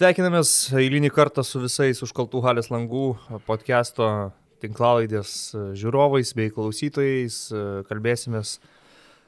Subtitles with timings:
[0.00, 0.50] Sveikinamės
[0.80, 4.06] eilinį kartą su visais užkaltų halės langų podcast'o
[4.64, 5.32] tinklalaidės
[5.76, 7.34] žiūrovais bei klausytojais.
[7.84, 8.54] Kalbėsimės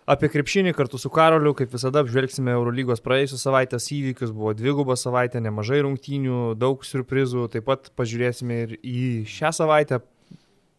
[0.09, 1.53] apie krepšinį kartu su Karoliu.
[1.59, 4.33] Kaip visada apžvelgsime Eurolygos praėjusios savaitės įvykius.
[4.33, 7.51] Buvo dviguba savaitė, nemažai rungtynių, daug surprizų.
[7.53, 10.01] Taip pat pažiūrėsime ir į šią savaitę.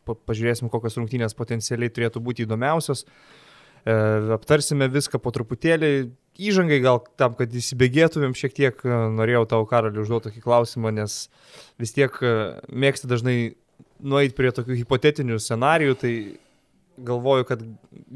[0.10, 3.06] Pažiūrėsime, kokios rungtynės potencialiai turėtų būti įdomiausios.
[3.06, 4.02] E,
[4.42, 5.94] aptarsime viską po truputėlį.
[6.34, 11.28] Įžangai gal tam, kad įsibėgėtumėm šiek tiek, e, norėjau tau, Karaliu, užduoti tokį klausimą, nes
[11.82, 12.32] vis tiek e,
[12.74, 13.36] mėgsti dažnai
[14.02, 16.14] nueiti prie tokių hipotetinių scenarijų, tai
[16.98, 17.62] galvoju, kad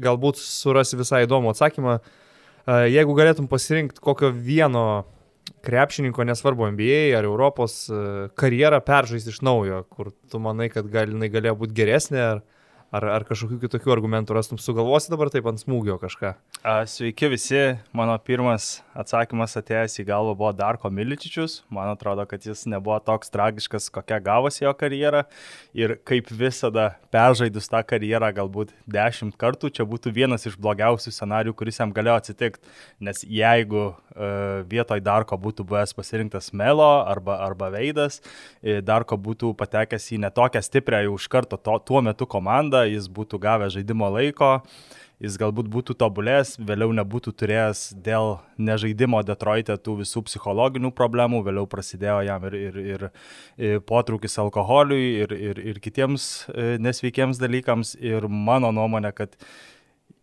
[0.02, 1.98] galbūt surasi visai įdomų atsakymą.
[2.68, 5.06] Jeigu galėtum pasirinkti kokio vieno
[5.64, 7.86] krepšininko, nesvarbu NBA ar Europos,
[8.38, 12.42] karjerą peržaisti iš naujo, kur tu manai, kad gal, jinai galėjo būti geresnė, ar,
[12.88, 16.30] Ar, ar kažkokių kitokių argumentų rastum, sugalvosi dabar taip ant smūgio kažką?
[16.88, 17.58] Sveiki visi,
[17.92, 21.58] mano pirmas atsakymas atėjęs į galvą buvo Darko Miličičius.
[21.68, 25.26] Man atrodo, kad jis nebuvo toks tragiškas, kokia gavosi jo karjera.
[25.76, 31.52] Ir kaip visada, peržaidus tą karjerą galbūt dešimt kartų, čia būtų vienas iš blogiausių scenarių,
[31.60, 32.72] kuris jam galėjo atsitikti.
[33.04, 38.22] Nes jeigu uh, vietoj Darko būtų buvęs pasirinktas Melo arba, arba Veidas,
[38.62, 42.94] e, Darko būtų patekęs į netokią stiprią jau iš karto to, tuo metu komandą komandą,
[42.94, 44.62] jis būtų gavęs žaidimo laiko,
[45.20, 51.66] jis galbūt būtų tobulės, vėliau nebūtų turėjęs dėl nežaidimo Detroitė tų visų psichologinių problemų, vėliau
[51.66, 53.08] prasidėjo jam ir, ir, ir,
[53.58, 57.96] ir potraukis alkoholiui ir, ir, ir kitiems e, nesveikiems dalykams.
[57.98, 59.34] Ir mano nuomonė, kad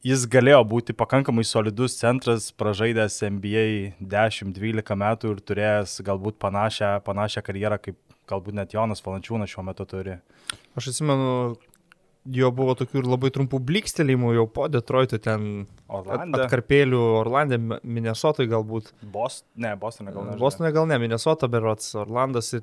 [0.05, 3.67] jis galėjo būti pakankamai solidus centras, pražaidęs NBA
[3.99, 9.85] 10-12 metų ir turėjęs galbūt panašią, panašią karjerą, kaip galbūt net Jonas Valančiūnas šiuo metu
[9.89, 10.21] turi.
[10.77, 11.57] Aš atsimenu,
[12.25, 16.41] jo buvo tokių ir labai trumpų blikstelėjimų jau po Detroito ten Orlando.
[16.41, 18.91] Atkarpėlių Orlandė, Minnesotai galbūt.
[19.13, 20.37] Bost, ne, Bostonė gal ne.
[20.41, 22.53] Bostonė gal ne, Minnesota berots, Orlandas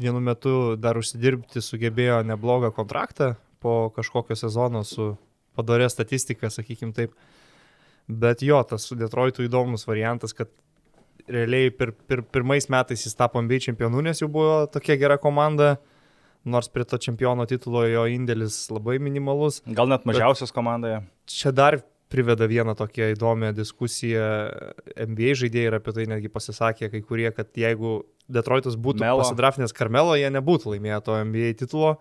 [0.00, 5.12] vienu metu dar užsidirbti sugebėjo neblogą kontraktą po kažkokio sezono su
[5.58, 7.12] padorė statistika, sakykim taip.
[8.08, 10.48] Bet jo, tas su Detroitu įdomus variantas, kad
[11.30, 15.76] realiai pir, pir, pirmais metais jis tapo NBA čempionu, nes jau buvo tokia gera komanda
[16.44, 19.60] nors prie to čempiono titulo jo indėlis labai minimalus.
[19.66, 21.02] Gal net mažiausias komandoje.
[21.30, 21.80] Čia dar
[22.10, 24.24] priveda vieną tokią įdomią diskusiją.
[24.98, 28.00] NBA žaidėjai ir apie tai netgi pasisakė kai kurie, kad jeigu
[28.30, 29.22] Detroitas būtų Melo.
[29.22, 31.96] pasidrafnęs Karmelo, jie nebūtų laimėję to NBA titulo,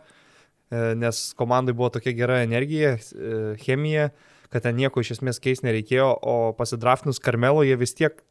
[0.69, 4.09] e, nes komandai buvo tokia gera energija, e, chemija,
[4.53, 8.21] kad ten nieko iš esmės keis nereikėjo, o pasidrafnus Karmelo jie vis tiek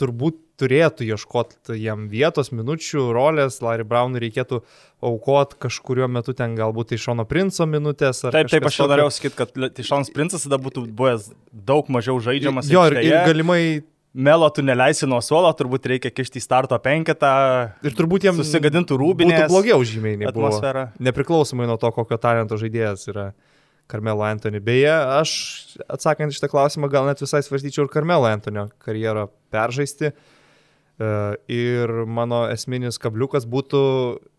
[0.00, 4.62] turbūt turėtų ieškoti jam vietos, minučių, rolės, Larry Brownui reikėtų
[5.04, 8.22] aukoti kažkurio metu ten galbūt iš Šono Princo minutės.
[8.24, 12.72] Taip, taip, aš jau norėjau sakyti, kad Šonas Princas tada būtų buvęs daug mažiau žaidžiamas.
[12.72, 13.60] Jo, ir, ir galimai
[14.16, 17.32] Melo tu neleisi nuo suolo, turbūt reikia kišti į starto penketą.
[17.84, 19.50] Ir turbūt jiems susigadintų rūbinės.
[19.52, 20.86] Blogiau žymiai atmosfera.
[21.04, 23.26] Nepriklausomai nuo to, kokio talento žaidėjas yra.
[23.86, 24.60] Karmelo Antony.
[24.62, 25.32] Beje, aš
[25.88, 30.10] atsakant iš tą klausimą, gal net visai svarstyčiau ir Karmelo Antonio karjerą peržaisti.
[30.96, 31.12] E,
[31.52, 33.84] ir mano esminis kabliukas būtų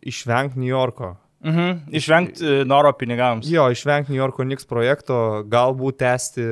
[0.09, 1.15] išvengti New Yorko.
[1.45, 3.47] Mhm, išvengti e, noro pinigams.
[3.51, 6.45] Jo, išvengti New Yorko Knicks projekto, galbūt tęsti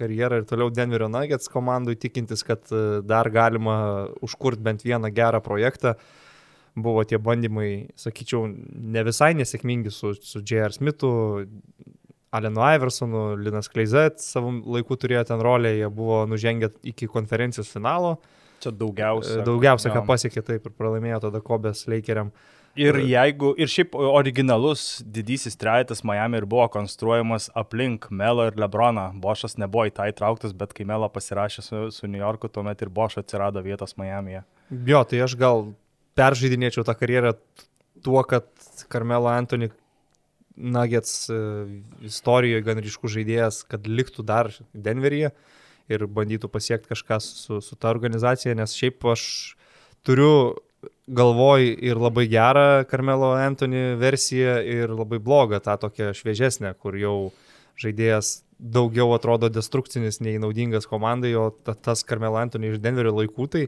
[0.00, 3.78] karjerą ir toliau Denverio Nuggets komandui, tikintis, kad e, dar galima
[4.26, 5.94] užkurti bent vieną gerą projektą.
[6.76, 10.74] Buvo tie bandymai, sakyčiau, ne visai nesėkmingi su, su J.R.
[10.74, 11.08] Smithu,
[12.36, 18.16] Alenu Iversonu, Linas Kleizet savo laiku turėjo ten rolę, jie buvo nužengę iki konferencijos finalo.
[18.62, 19.40] Čia daugiausia.
[19.40, 22.32] E, daugiausia, ką pasiekė taip ir pralaimėjo tada Kobės Lakeriam.
[22.76, 29.06] Ir jeigu, ir šiaip originalus didysis trejetas Miami ir buvo konstruojamas aplink Melo ir Lebroną.
[29.22, 32.92] Bošas nebuvo į tą įtrauktas, bet kai Melo pasirašė su, su New Yorku, tuomet ir
[32.92, 34.44] Bošas atsirado vietos Miami'e.
[34.84, 35.70] Jo, tai aš gal
[36.20, 37.32] peržaidinėčiau tą karjerą
[38.04, 38.48] tuo, kad
[38.92, 39.70] Carmelo Anthony
[40.56, 41.38] Nuggets e,
[42.08, 45.32] istorijoje gan ryškus žaidėjas, kad liktų dar Denveryje
[45.92, 49.26] ir bandytų pasiekti kažką su, su ta organizacija, nes šiaip aš
[50.06, 50.56] turiu
[51.06, 57.16] galvoj ir labai gerą Carmelo Anthony versiją ir labai blogą, tą tokią šviežesnę, kur jau
[57.78, 63.66] žaidėjas daugiau atrodo destrukcinis nei naudingas komandai, o tas Carmelo Anthony iš Denverio laikų, tai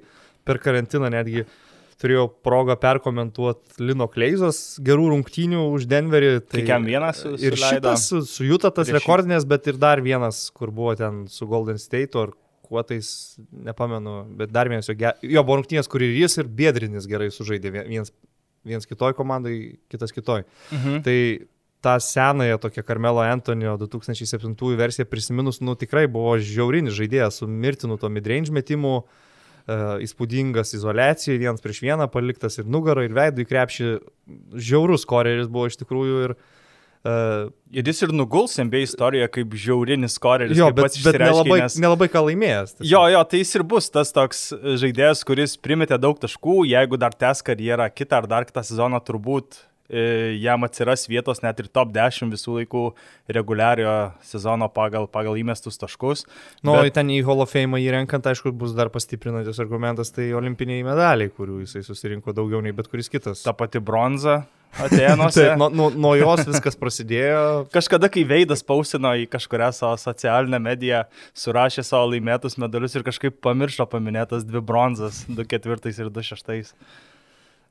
[0.48, 1.56] per karantiną netgi uh,
[1.98, 6.30] turėjau progą perkomentuoti Lino Kleizos gerų rungtynių už Denverį.
[6.46, 10.02] Tai Tik jam vienas su, ir šitas su, su Juta tas rekordinės, bet ir dar
[10.04, 12.34] vienas, kur buvo ten su Golden State ar
[12.68, 13.10] kuo tais,
[13.50, 17.72] nepamenu, bet dar vienas jo, jo buvo rungtynės, kur ir jis ir Biedrinis gerai sužaidė
[17.80, 18.12] vienas,
[18.66, 20.44] vienas kitoj komandai, kitas kitoj.
[20.70, 20.98] Mhm.
[21.06, 21.20] Tai
[21.82, 27.98] tą senąją tokią Carmelo Antonio 2007 versiją prisiminus, nu tikrai buvo žiaurinis žaidėjas su mirtinu
[27.98, 29.00] to midrange metimu.
[29.02, 29.24] Uh,
[30.04, 33.90] įspūdingas izolacijoje, vienas prieš vieną paliktas ir nugarą, ir veidų į krepšį.
[34.56, 36.40] Žiaurus koreris buvo iš tikrųjų ir
[37.06, 40.58] Uh, ir jis ir nuguls MBA istoriją kaip žiaurinis koreris.
[40.58, 41.76] Jo, bet, bet nelabai, nes...
[41.78, 42.72] nelabai ką laimėjęs.
[42.74, 42.88] Tiesiog.
[42.90, 44.40] Jo, jo, tai jis ir bus tas toks
[44.82, 49.60] žaidėjas, kuris primetė daug taškų, jeigu dar tęs karjerą kitą ar dar kitą sezoną, turbūt
[49.62, 52.82] E, jam atsiras vietos net ir top 10 visų laikų
[53.32, 56.26] reguliariojo sezono pagal, pagal įmestus taškus.
[56.60, 56.92] Nu, bet...
[56.98, 61.62] ten į Hall of Fame įrenkant, aišku, bus dar pastiprinantis argumentas, tai olimpiniai medaliai, kurių
[61.64, 63.42] jisai susirinko daugiau nei bet kuris kitas.
[63.46, 64.42] Ta pati bronza.
[64.76, 65.40] Atenuose.
[65.48, 67.40] Taip, nuo, nuo, nuo jos viskas prasidėjo.
[67.76, 73.40] Kažkada, kai Veidas pausino į kažkurią savo socialinę mediją, surašė savo laimėtus medalius ir kažkaip
[73.44, 76.74] pamiršo paminėtas dvi bronzas, 2 ir 2 šeštais.
[76.76, 77.06] Na,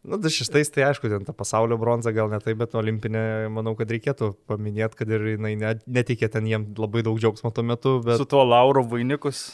[0.04, 3.90] nu, 26 tai aišku, ten ta pasaulio bronza gal ne taip, bet olimpinė, manau, kad
[3.94, 5.56] reikėtų paminėti, kad ir jinai
[5.86, 7.98] netikė ten jiem labai daug džiaugsmo tuo metu.
[8.06, 8.22] Bet...
[8.22, 9.48] Su tuo Lauro vainikus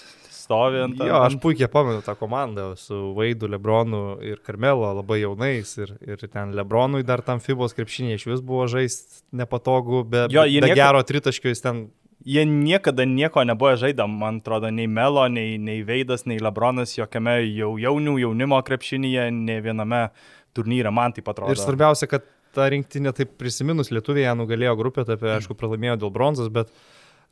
[0.43, 0.99] stovi ant...
[0.99, 6.23] Jo, aš puikiai pamenu tą komandą su Vaidu, Lebronu ir Karmelo labai jaunais ir, ir
[6.27, 10.79] ten Lebronui dar tam Fibos krepšinė iš vis buvo žaisti nepatogu, be, jo, be nieko...
[10.79, 11.85] gero tritaškio jis ten
[12.25, 17.39] jie niekada nieko nebuvo žaidę, man atrodo, nei Melo, nei, nei Veidas, nei Lebronas jokiame
[17.49, 20.07] jau jaunių jaunimo krepšinyje, nei viename
[20.55, 21.51] turnyrą, man tai atrodo.
[21.51, 26.13] Ir svarbiausia, kad ta rinktinė, taip prisiminus, Lietuvėje ją nugalėjo grupė, taip aišku, pralaimėjo dėl
[26.13, 26.71] bronzos, bet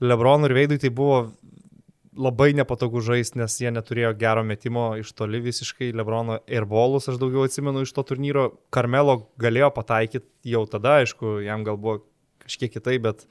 [0.01, 1.27] Lebronų ir Veidui tai buvo
[2.17, 5.91] labai nepatogu žaisti, nes jie neturėjo gero metimo iš toli visiškai.
[5.95, 8.47] Lebrono airbolus aš daugiau atsimenu iš to turnyro.
[8.73, 12.01] Karmelo galėjo pataikyti jau tada, aišku, jam gal buvo
[12.43, 13.23] kažkiek kitaip, bet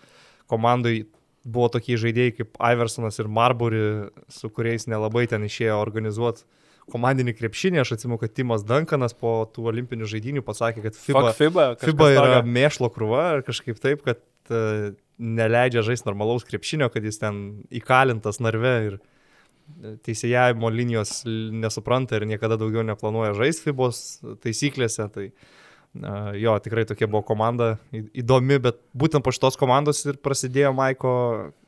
[0.49, 1.03] komandai
[1.45, 3.85] buvo tokie žaidėjai kaip Iversonas ir Marbury,
[4.33, 6.45] su kuriais nelabai ten išėjo organizuoti
[6.91, 7.83] komandinį krepšinį.
[7.83, 12.11] Aš atsimenu, kad Timas Duncanas po tų olimpinių žaidynių pasakė, kad FIBA, Fuck FIBA, FIBA
[12.17, 12.51] yra toga.
[12.57, 14.21] mėšlo krūva ar kažkaip taip, kad
[14.53, 14.91] uh,
[15.21, 17.41] neleidžia žaisti normalaus krepšinio, kad jis ten
[17.77, 24.01] įkalintas narve ir e, teisėjavimo linijos nesupranta ir niekada daugiau neplanuoja žaisti FIBOS
[24.41, 25.07] taisyklėse.
[25.13, 25.60] Tai, uh,
[26.39, 31.15] jo, tikrai tokia buvo komanda įdomi, bet būtent po šitos komandos ir prasidėjo Maiko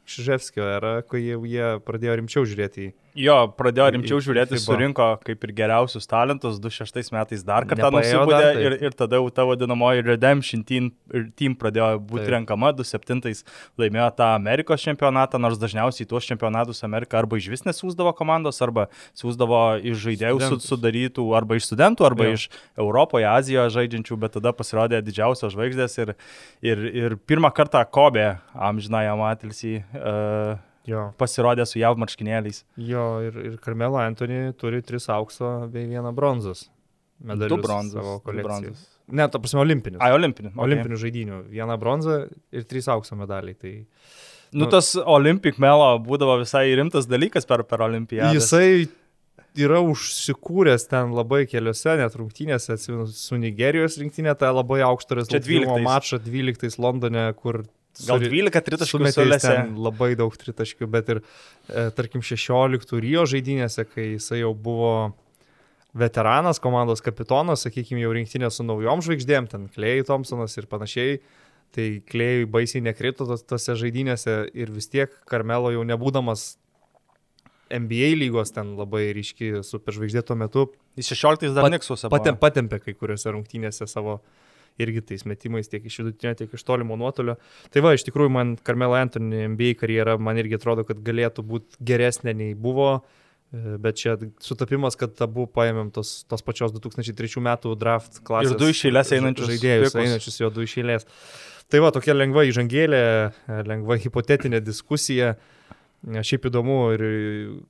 [0.06, 5.42] Šiževskio era, kai jau jie pradėjo rimčiau žiūrėti į Jo, pradėjo rimčiau žiūrėti, surinko kaip
[5.44, 10.62] ir geriausius talentus, 2006 metais dar kartą nusibūdė ir, ir tada jau ta vadinamoji Redemption
[10.64, 10.88] team,
[11.36, 12.32] team pradėjo būti taip.
[12.38, 13.44] renkama, 2007
[13.82, 18.88] laimėjo tą Amerikos čempionatą, nors dažniausiai tuos čempionatus Amerika arba iš vis nesiūsdavo komandos, arba
[19.20, 19.60] siūsdavo
[19.92, 20.72] iš žaidėjų Studentus.
[20.72, 22.40] sudarytų, arba iš studentų, arba jo.
[22.40, 22.48] iš
[22.80, 26.16] Europoje, Azijoje žaidžiančių, bet tada pasirodė didžiausios žvaigždės ir,
[26.64, 31.08] ir, ir pirmą kartą Kobe, amžinąją matilsį, uh, Jo.
[31.20, 32.64] Pasirodė su jav marškinėliais.
[32.82, 36.66] Jo, ir, ir Karmelo Antony turi tris aukso bei vieną bronzos
[37.22, 37.56] medalius.
[37.56, 38.02] Du bronzos.
[38.02, 38.88] Savo kolekcijos.
[39.12, 40.00] Ne, ta prasme, olimpinius.
[40.02, 40.52] Ai, olimpinių.
[40.52, 40.64] Okay.
[40.66, 41.40] Olimpinių žaidinių.
[41.52, 42.22] Viena bronza
[42.54, 43.56] ir trys aukso medaliai.
[43.58, 43.72] Tai,
[44.52, 48.32] nu, nu, tas Olimpik Melo būdavo visai rimtas dalykas per, per olimpiadą.
[48.38, 48.88] Jisai
[49.58, 55.78] yra užsikūręs ten labai keliose net rungtynėse, atsimenu, su Nigerijos rinktinė, tą labai aukštą rezultatą
[55.84, 57.64] mačą 12 Londone, kur
[58.08, 59.54] Gal 12 tritaškių sulėse.
[59.78, 61.20] Labai daug tritaškių, bet ir,
[61.68, 65.12] e, tarkim, 16 Rio žaidynėse, kai jisai jau buvo
[65.94, 71.20] veteranas, komandos kapitonas, sakykime, jau rinktinė su naujom žvaigždėm, ten Klejai Thompsonas ir panašiai,
[71.76, 76.56] tai Klejai baisiai nekrito tose žaidynėse ir vis tiek Karmelo jau nebūdamas
[77.72, 80.66] NBA lygos ten labai ryški superžvaigždė tuo metu.
[81.00, 81.64] Jis 16 dar.
[82.12, 84.41] Patempė, patempė kai kuriuose rungtynėse savo uh,
[84.80, 87.36] irgi tais metimais tiek iš vidutinio, tiek iš tolimo nuotolio.
[87.72, 91.82] Tai va, iš tikrųjų, man Carmelo Anthony NBA karjera man irgi atrodo, kad galėtų būti
[91.92, 92.94] geresnė nei buvo.
[93.52, 98.54] E, bet čia sutapimas, kad abu paėmėm tos, tos pačios 2003 metų draft klasės.
[98.54, 101.08] Ir du išėlės einančius žaidėjus, einančius jo du išėlės.
[101.72, 103.02] Tai va, tokia lengva įžangėlė,
[103.68, 105.36] lengva hipotetinė diskusija.
[106.02, 107.02] Šiaip įdomu ir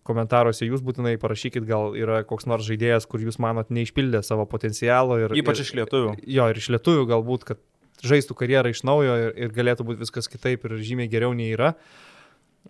[0.09, 5.19] komentaruose jūs būtinai parašykit, gal yra koks nors žaidėjas, kur jūs manot neišpildė savo potencialo.
[5.21, 6.15] Ir, Ypač ir, iš lietuvių.
[6.25, 7.61] Jo, ir iš lietuvių galbūt, kad
[8.03, 11.75] žaistų karjerą iš naujo ir, ir galėtų būti viskas kitaip ir žymiai geriau nei yra.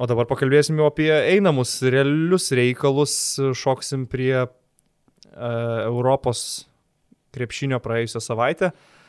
[0.00, 4.50] O dabar pakalbėsime apie einamus realius reikalus, šoksim prie uh,
[5.84, 6.64] Europos
[7.32, 8.72] krepšinio praėjusią savaitę.
[8.72, 9.01] Uh,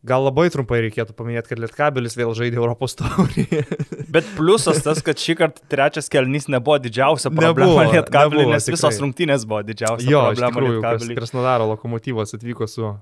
[0.00, 3.44] Gal labai trumpai reikėtų paminėti, kad Lietkabelis vėl žaidė Europos taurį.
[4.14, 8.78] Bet pliusas tas, kad šį kartą trečias kelnys nebuvo didžiausia problema Lietkabelį, nes tikrai.
[8.78, 10.94] visos rungtynės buvo didžiausia jo, problema.
[10.96, 12.94] Jo, Krasnodaro lokomotyvas atvyko su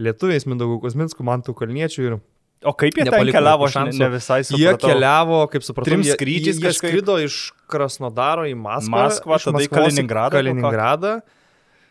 [0.00, 2.16] lietuviais Mindaugu Kusminsku, Mantų Kalniečiu ir
[2.62, 4.62] O kaip jie ten keliavo, aš ne, ne visai supratau.
[4.62, 6.60] Jie keliavo, kaip supratau, trim skrydžiais.
[6.60, 7.38] Jie, jie skrido iš
[7.70, 8.92] Krasnodaro į Maskvą.
[8.94, 10.36] Maskvą, tada į Kaliningradą.
[10.36, 11.14] Kaliningradą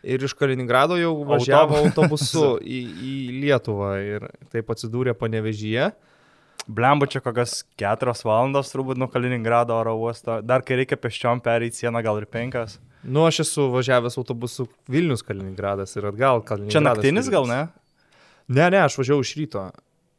[0.02, 5.92] ir iš Kaliningrado jau važiavo autobusu į, į Lietuvą ir taip atsidūrė panevežyje.
[6.70, 10.38] Blemba čia kokias keturios valandos turbūt nuo Kaliningrado oro uosto.
[10.46, 12.78] Dar kai reikia peščiom perėti sieną, gal ir penkias.
[13.02, 16.76] Nu, aš esu važiavęs autobusu Vilnius Kaliningradas ir atgal Kaliningradas.
[16.76, 17.72] Čia naktinis gal Vilnius.
[17.72, 18.52] ne?
[18.52, 19.64] Ne, ne, aš važiavau iš ryto.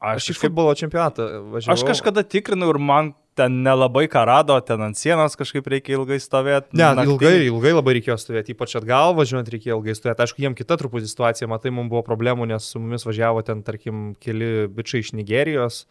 [0.03, 1.77] Aš iš futbolo čempionatą važiavau.
[1.77, 6.19] Aš kažkada tikrinau ir man ten nelabai ką rado, ten ant sienos kažkaip reikia ilgai
[6.21, 6.77] stovėti.
[6.77, 10.25] Ne, ilgai, ilgai labai reikėjo stovėti, ypač atgal važiuojant reikėjo ilgai stovėti.
[10.25, 14.13] Aišku, jiem kita truputį situacija, matai, mums buvo problemų, nes su mumis važiavo ten, tarkim,
[14.23, 15.83] keli bičiai iš Nigerijos.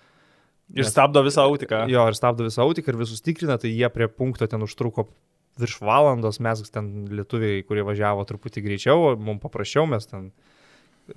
[0.73, 1.85] Ir stabdo visą autiką.
[1.91, 5.11] Jo, ir stabdo visą autiką ir visus tikrina, tai jie prie punkto ten užtruko
[5.61, 10.31] virš valandos, mes ten lietuviai, kurie važiavo truputį greičiau, mums paprasčiau, mes ten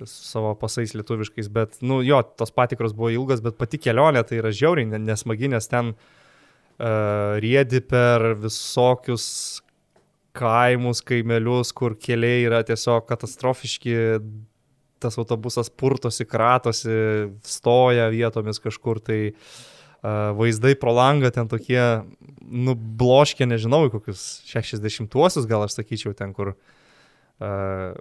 [0.04, 4.40] su savo pasais lietuviškais, bet, nu jo, tos patikros buvo ilgas, bet pati kelionė tai
[4.42, 9.28] yra žiauriai ne- nesmagi, nes ten uh, riedi per visokius
[10.36, 13.96] kaimus, kaimelius, kur keliai yra tiesiog katastrofiški,
[15.02, 16.98] tas autobusas purtosi, kratosi,
[17.46, 21.80] stoja vietomis kažkur, tai uh, vaizdai pro langą ten tokie,
[22.40, 27.96] nubloškė, nežinau, kokius 60-uosius gal aš sakyčiau, ten kur uh,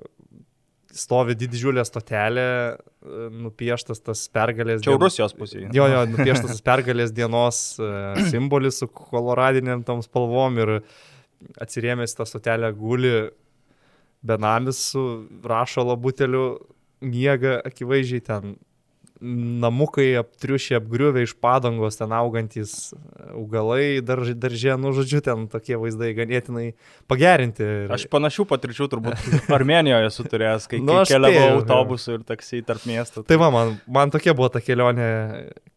[0.95, 4.83] stovi didžiulė stotelė, uh, nupieštas tas pergalės.
[4.85, 5.69] Čia dien- Rusijos pusėje.
[5.75, 10.75] Jo, jo, nupieštas tas pergalės dienos uh, simbolis su koloradiniam tom spalvom ir
[11.61, 13.15] atsirėmęs tą stotelę guli
[14.25, 15.03] benamis su
[15.45, 16.45] rašalo buteliu,
[17.05, 18.55] miega akivaizdžiai ten
[19.25, 22.93] namukai aptriušė, apgriuvę iš padangos, ten augantis
[23.31, 26.65] augalai, darž, daržė, nu žodžiu, ten tokie vaizdai ganėtinai
[27.11, 27.67] pagerinti.
[27.95, 31.61] Aš panašių patirčių turbūt Armenijoje esu turėjęs, kai, Nu, kai keliavau spėju, jo.
[31.61, 33.25] autobusu ir taksi tarp miestų.
[33.29, 35.09] Tai va, man, man tokia buvo ta kelionė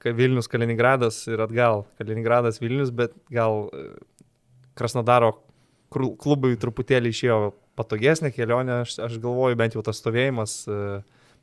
[0.04, 1.86] Vilnius, Kaliningradas ir atgal.
[2.00, 3.86] Kaliningradas, Vilnius, bet gal e,
[4.78, 5.36] Krasnodaro
[5.92, 7.38] klubui truputėlį išėjo
[7.78, 10.82] patogesnė kelionė, aš, aš galvoju, bent jau tas stovėjimas e,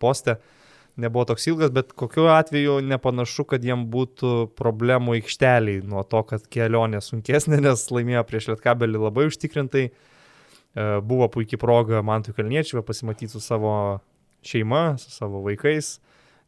[0.02, 0.38] poste
[0.98, 6.46] nebuvo toks ilgas, bet kokiu atveju nepanašu, kad jiem būtų problemų aikšteliai nuo to, kad
[6.52, 9.86] kelionė sunkesnė, nes laimėjo prieš Lietkabelį labai užtikrintai.
[9.92, 13.74] E, Buvo puikiai proga Mantui Kalniečiui pasimatyti su savo
[14.46, 15.98] šeima, su savo vaikais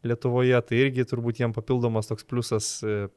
[0.07, 2.71] Lietuvoje, tai irgi turbūt jiem papildomas toks pliusas.
[2.83, 3.07] e,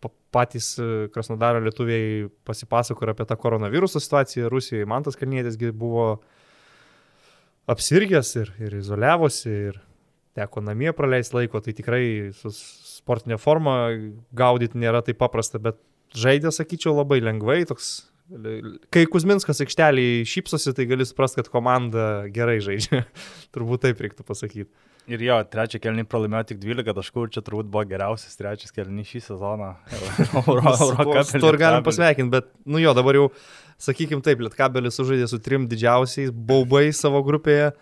[0.00, 4.86] pa- Patys e, Krasnodaro lietuviai pasipasako ir apie tą koronaviruso situaciją Rusijoje.
[4.86, 6.18] Mantas Kalnietisgi buvo
[7.68, 9.78] apsirgęs ir, ir izoliavosi ir
[10.38, 12.04] teko namie praleisti laiko, tai tikrai
[12.38, 13.78] su sportinė forma
[14.36, 15.80] gaudyti nėra taip paprasta, bet
[16.16, 18.08] žaidė, sakyčiau, labai lengvai, toks
[18.92, 23.06] Kai Kuzminskas aikštelį šypsosi, tai gali suprasti, kad komanda gerai žaidžia.
[23.56, 24.68] Turbūt taip reiktų pasakyti.
[25.08, 29.08] Ir jo, trečią kelnį pralaimėjo tik 12 taškų ir čia turbūt buvo geriausias trečias kelnys
[29.08, 29.70] šį sezoną.
[31.40, 33.30] To ir galim pasveikinti, bet, nu jo, dabar jau,
[33.80, 37.72] sakykim taip, Lietkabelis sužaidė su trim didžiausiais baubais savo grupėje.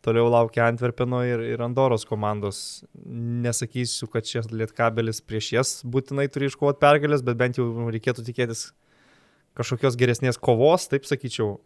[0.00, 2.82] Toliau laukia Antverpeno ir, ir Andoros komandos.
[3.04, 8.70] Nesakysiu, kad šis Lietkabelis prieš jas būtinai turi iškovoti pergalės, bet bent jau reikėtų tikėtis
[9.60, 11.58] kažkokios geresnės kovos, taip sakyčiau.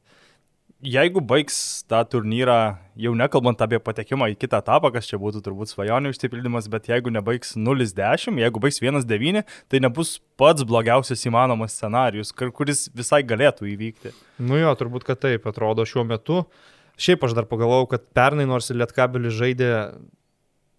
[0.85, 1.57] Jeigu baigs
[1.89, 2.57] tą turnyrą,
[3.01, 7.13] jau nekalbant apie patekimą į kitą etapą, kas čia būtų turbūt svajonių išsipildymas, bet jeigu
[7.15, 13.71] nebaigs 0-10, jeigu baigs 1-9, tai nebus pats blogiausias įmanomas scenarius, kur- kuris visai galėtų
[13.71, 14.13] įvykti.
[14.45, 16.43] Nu jo, turbūt, kad taip atrodo šiuo metu.
[17.01, 19.71] Šiaip aš dar pagalvojau, kad pernai nors ir Lietkabelis žaidė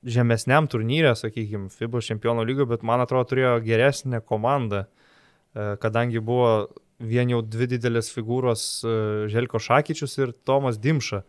[0.05, 6.51] žemesniam turnyrė, sakykime, FIBA čempionų lygio, bet man atrodo turėjo geresnę komandą, e, kadangi buvo
[7.00, 8.93] vien jau dvi didelės figūros e,
[9.34, 11.24] Želko Šakyčius ir Tomas Dimša.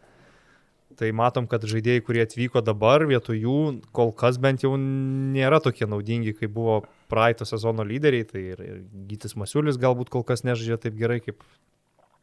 [0.97, 3.57] Tai matom, kad žaidėjai, kurie atvyko dabar, vietoj jų
[3.97, 6.79] kol kas bent jau nėra tokie naudingi, kaip buvo
[7.11, 8.25] praeito sezono lyderiai.
[8.29, 8.79] Tai ir, ir
[9.11, 11.43] Gytis Masiulis galbūt kol kas nežaidžia taip gerai, kaip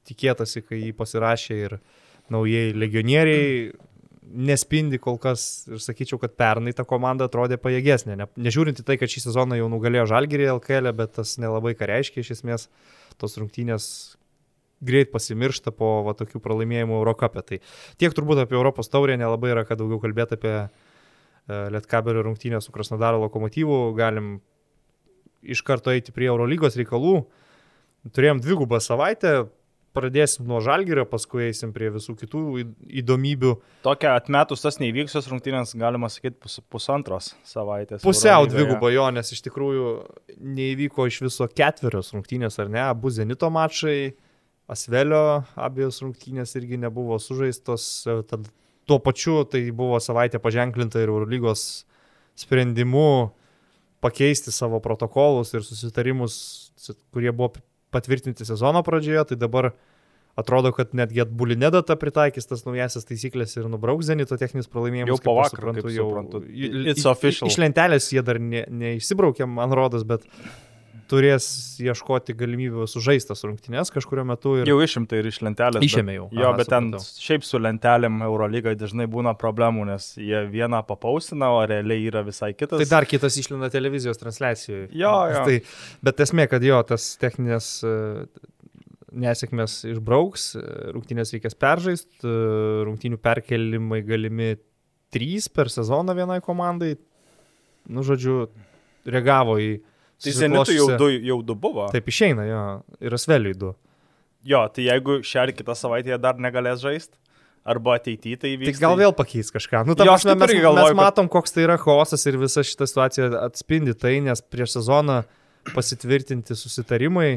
[0.10, 1.77] tikėtasi, kai jį pasirašė ir
[2.32, 3.72] naujieji legionieriai
[4.34, 8.18] nespindi kol kas ir sakyčiau, kad pernai ta komanda atrodė pajėgesnė.
[8.18, 11.89] Ne, nežiūrint į tai, kad šį sezoną jau nugalėjo Žalgirį LKL, bet tas nelabai ką
[11.92, 12.68] reiškia iš esmės,
[13.22, 13.86] tos rungtynės
[14.84, 17.44] greit pasimiršta po va, tokių pralaimėjimų Eurocapė.
[17.46, 17.60] Tai
[18.01, 20.68] tiek turbūt apie Europos taurę nelabai yra ką daugiau kalbėti apie e,
[21.75, 23.80] Lietkabelio rungtynę su Krasnodaro lokomotyvu.
[24.00, 24.36] Galim
[25.44, 27.22] iš karto eiti prie Eurolygos reikalų.
[28.13, 29.46] Turėjom dvigubą savaitę,
[29.93, 32.41] pradėsim nuo Žalgirio, paskui eisim prie visų kitų
[33.03, 33.53] įdomybių.
[33.85, 38.03] Tokia atmetus tas neįvykusios rungtynės, galima sakyti, pus, pusantros savaitės.
[38.05, 39.93] Pusiau dvigubo jo, nes iš tikrųjų
[40.57, 42.83] neįvyko iš viso ketverios rungtynės, ar ne?
[42.88, 44.15] Abu Zenito mačai,
[44.73, 47.88] Asvelio abiejos rungtynės irgi nebuvo sužaistos.
[48.07, 48.47] e, Tad
[48.88, 51.83] tuo pačiu tai buvo savaitė paženklinta ir Eurolygos
[52.39, 53.33] sprendimu
[54.03, 56.35] pakeisti savo protokolus ir susitarimus,
[57.13, 57.53] kurie buvo
[57.93, 59.27] patvirtinti sezono pradžioje.
[59.31, 59.69] Tai dabar
[60.39, 65.13] atrodo, kad netgi atbulinė data pritaikys tas naujasis taisyklės ir nubrauks Zenito techninius pralaimėjimus.
[65.13, 66.43] Jau po aš vakar, kaip suprantu.
[66.50, 67.51] It's official.
[67.51, 70.25] Iš lentelės jie dar ne, neišsibraukė, man rodos, bet
[71.10, 71.45] turės
[71.83, 74.55] ieškoti galimybių sužaistas rungtynės kažkurio metu.
[74.62, 74.69] Ir...
[74.69, 75.83] Jau išimta ir iš lentelės.
[75.86, 76.27] Išėmė jau.
[76.31, 77.24] Jo, Aha, bet ten supratau.
[77.27, 82.53] šiaip su lentelėm Eurolygai dažnai būna problemų, nes jie vieną papaustina, o realiai yra visai
[82.55, 82.81] kitas.
[82.81, 84.89] Tai dar kitas išlenda televizijos transliacijoje.
[84.98, 85.45] Jo, jo.
[85.50, 85.60] Tai,
[86.10, 87.95] bet esmė, kad jo, tas techninės e,
[89.24, 92.36] nesėkmės išbrauks, e, rungtynės reikės peržaisti, e,
[92.88, 94.53] rungtynių perkelimai galimi
[95.13, 96.95] trys per sezoną vienai komandai.
[97.91, 98.48] Nu, žodžiu,
[99.05, 99.74] reagavo į
[100.24, 101.89] Tai Zenitui jau du, jau du buvo.
[101.92, 102.62] Taip išeina, jo,
[103.03, 103.74] ir Asveliui du.
[104.48, 107.15] Jo, tai jeigu šią ar kitą savaitę dar negalės žaisti,
[107.63, 108.77] arba ateityje tai vyks.
[108.77, 109.86] Tai gal vėl pakeis kažką.
[109.88, 111.39] Nu, jo, prasme, mes, galvoju, mes matom, kad...
[111.39, 115.22] koks tai yra chaosas ir visa šita situacija atspindi tai, nes prieš sezoną
[115.72, 117.32] pasitvirtinti susitarimai,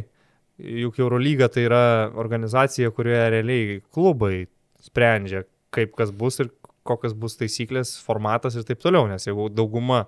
[0.83, 1.85] juk Eurolyga tai yra
[2.19, 4.47] organizacija, kurioje realiai klubai
[4.83, 6.51] sprendžia, kaip kas bus ir
[6.87, 10.05] kokios bus taisyklės, formatas ir taip toliau, nes jeigu dauguma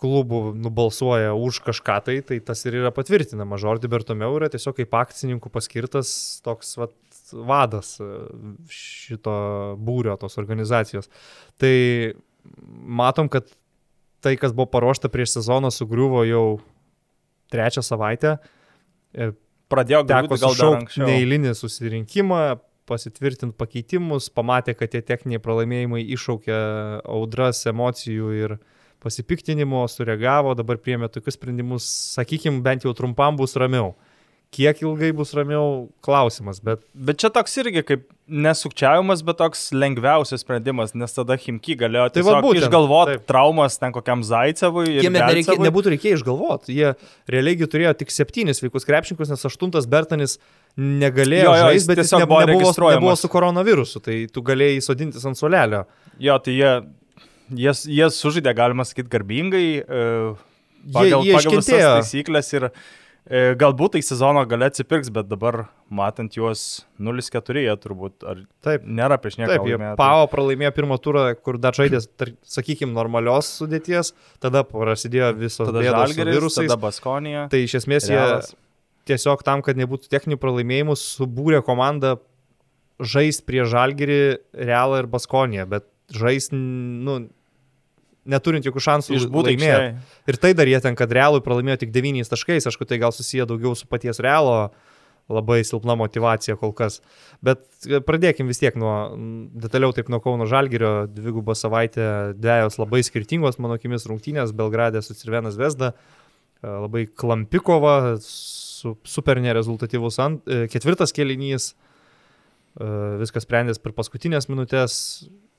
[0.00, 3.58] klubų nubalsuoja už kažką tai, tai tas ir yra patvirtinama.
[3.60, 6.10] Žordi Bertomeu yra tiesiog kaip akcininkų paskirtas
[6.44, 6.92] toks vat,
[7.32, 8.10] vadas e,
[8.72, 9.36] šito
[9.80, 11.08] būrio, tos organizacijos.
[11.60, 11.72] Tai
[13.00, 13.48] matom, kad
[14.20, 16.44] tai, kas buvo paruošta prieš sezoną, sugriuvo jau
[17.52, 18.36] trečią savaitę.
[19.16, 19.32] E,
[19.72, 22.44] Pradėjo teko sušaukti neįlinį susirinkimą,
[22.86, 26.58] pasitvirtinti pakeitimus, pamatė, kad tie techniniai pralaimėjimai iššaukia
[27.02, 28.66] audras emocijų ir uh,
[29.04, 31.86] pasipiktinimo, sureagavo, dabar priemė tokius sprendimus,
[32.16, 33.94] sakykime, bent jau trumpam bus ramiau.
[34.54, 36.60] Kiek ilgai bus ramiau, klausimas.
[36.64, 42.06] Bet, bet čia toks irgi kaip nesukčiavimas, bet toks lengviausias sprendimas, nes tada Himki galėjo
[42.14, 43.24] tai būtent, išgalvoti taip.
[43.28, 45.00] traumas ten kokiam Zaicevui.
[45.02, 46.76] Jiem nereikė, nebūtų reikėję išgalvoti.
[46.78, 46.94] Jie
[47.34, 50.38] realiai turėjo tik septynis vaikus krepšininkus, nes aštuntas Bertanis
[50.78, 55.26] negalėjo jo, jo, žaisti, bet jis ne, nebuvo, nebuvo su koronavirusu, tai tu galėjai įsodintis
[55.26, 55.84] ant solelio.
[56.22, 56.72] Jo, tai jie
[57.50, 60.04] jie, jie sužaidė, galima sakyti, garbingai, e,
[60.92, 65.66] pagal, jie, jie pagal visas taisyklės ir e, galbūt tai sezono gale atsipirks, bet dabar
[65.86, 69.54] matant juos 0-4 jie turbūt, ar taip, nėra prieš nieką.
[69.54, 72.10] Taip, jie Pavo pralaimėjo pirmą turą, kur dar žaidės,
[72.56, 77.48] sakykime, normalios sudėties, tada prasidėjo visos tada žalgeris, tada Baskonija.
[77.52, 78.52] Tai iš esmės realas.
[78.54, 78.62] jie
[79.06, 82.16] tiesiog tam, kad nebūtų techninių pralaimėjimų, subūrė komandą
[83.02, 84.20] žaisti prie žalgerį,
[84.66, 87.18] realą ir Baskoniją, bet žaisti, nu,
[88.26, 90.10] neturint jokių šansų laimėti.
[90.28, 93.46] Ir tai dar jie ten, kad realui pralaimėjo tik 9 taškais, aišku, tai gal susiję
[93.48, 94.68] daugiau su paties realo
[95.28, 97.00] labai silpna motivacija kol kas.
[97.44, 98.94] Bet e, pradėkim vis tiek nuo,
[99.58, 105.16] detaliau taip nuo Kauno Žalgirio, dvigubą savaitę, dviejos labai skirtingos, mano akimis, rungtynės, Belgradė su
[105.18, 105.92] Cirvenas Vesda,
[106.62, 111.74] e, labai klampikova, su, super nerezultatyvus ant, e, ketvirtas kelinys,
[112.76, 114.96] viskas sprendės per paskutinės minutės,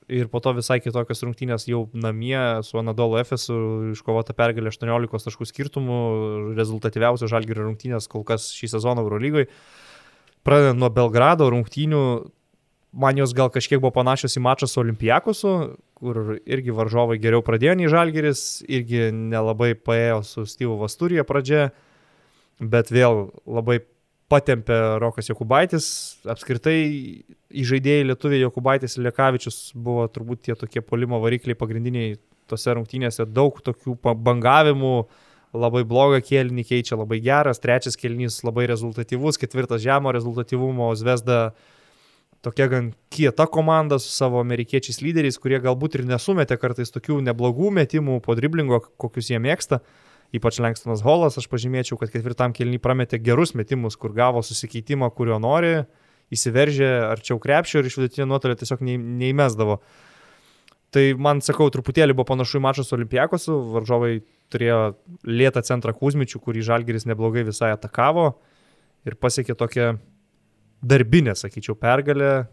[0.08, 3.58] ir po to visai kitokios rungtynės jau namie su Anadolu Efesu
[3.92, 5.98] iškovota pergalė 18 taškų skirtumų,
[6.56, 9.50] rezultatyviausios žalgerio rungtynės kol kas šį sezoną Eurolygoje.
[10.46, 12.02] Pradedant nuo Belgrado rungtynių,
[12.96, 15.52] man jos gal kažkiek buvo panašios į mačą su Olimpijakosu,
[15.98, 21.68] kur irgi varžovai geriau pradėjo nei žalgeris, irgi nelabai paėjo su Steve'u Vasturija pradžia,
[22.58, 23.82] bet vėl labai
[24.28, 25.86] patempė Rokas Jokubaitis.
[26.28, 26.78] Apskritai
[27.48, 33.26] įžaidėjai Lietuvė Jokubaitis ir Lekavičius buvo turbūt tie tokie polimo varikliai pagrindiniai tose rungtynėse.
[33.32, 34.94] Daug tokių bangavimų,
[35.56, 41.54] labai blogą kėlinį keičia labai geras, trečias kėlinys labai rezultatyvus, ketvirtas žemo rezultatyvumo, Zvezda
[42.44, 47.72] tokia gan kieta komanda su savo amerikiečiais lyderiais, kurie galbūt ir nesumetė kartais tokių neblogų
[47.80, 49.80] metimų po driblingo, kokius jie mėgsta
[50.36, 55.38] ypač Lenkstonas Holas, aš pažymėčiau, kad ketvirtam kelnį prametė gerus metimus, kur gavo susikeitimą, kurio
[55.42, 55.86] nori,
[56.34, 59.78] įsiveržė arčiau krepšio ir iš vidutinio nuotolio tiesiog neįmesdavo.
[60.92, 64.12] Tai man, sakau, truputėlį buvo panašu į mačą su Olimpiakosu, varžovai
[64.52, 64.78] turėjo
[65.28, 68.30] lėtą centrą Kuzmičių, kurį Žalgeris neblogai visai atakavo
[69.08, 69.90] ir pasiekė tokią
[70.88, 72.48] darbinę, sakyčiau, pergalę,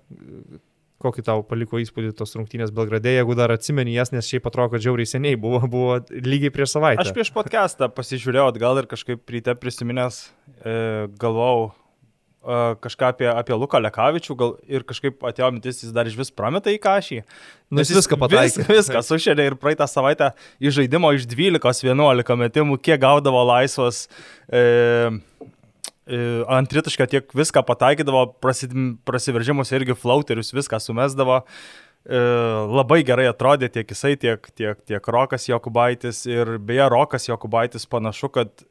[1.03, 4.83] Kokį tau paliko įspūdį tos rungtynės Belgrade, jeigu dar atsimeni jas, nes šiaip atrodo, kad
[4.85, 7.03] žiauriai seniai buvo, buvo lygiai prieš savaitę.
[7.03, 10.77] Aš prieš podcastą pasižiūrėjau atgal ir kažkaip ryte prisiminęs e,
[11.19, 16.15] galvojau e, kažką apie, apie Luką Lekavičių gal, ir kažkaip atėjo mintis, jis dar iš
[16.21, 17.21] vis prameta į kažį.
[17.75, 18.63] Nu, jis viską pataikė.
[18.63, 20.31] Vis, viską sušėlė ir praeitą savaitę
[20.63, 24.05] iš žaidimo iš 12-11 metimų, kiek gaudavo laisvos.
[24.47, 24.63] E,
[26.05, 28.27] antritašką tiek viską pataikydavo,
[29.07, 31.41] prasiveržimus irgi flauterius viską sumesdavo.
[32.05, 32.19] E,
[32.69, 38.29] labai gerai atrodė tiek jisai, tiek, tiek, tiek Rokas Jokubaitis ir beje Rokas Jokubaitis panašu,
[38.29, 38.65] kad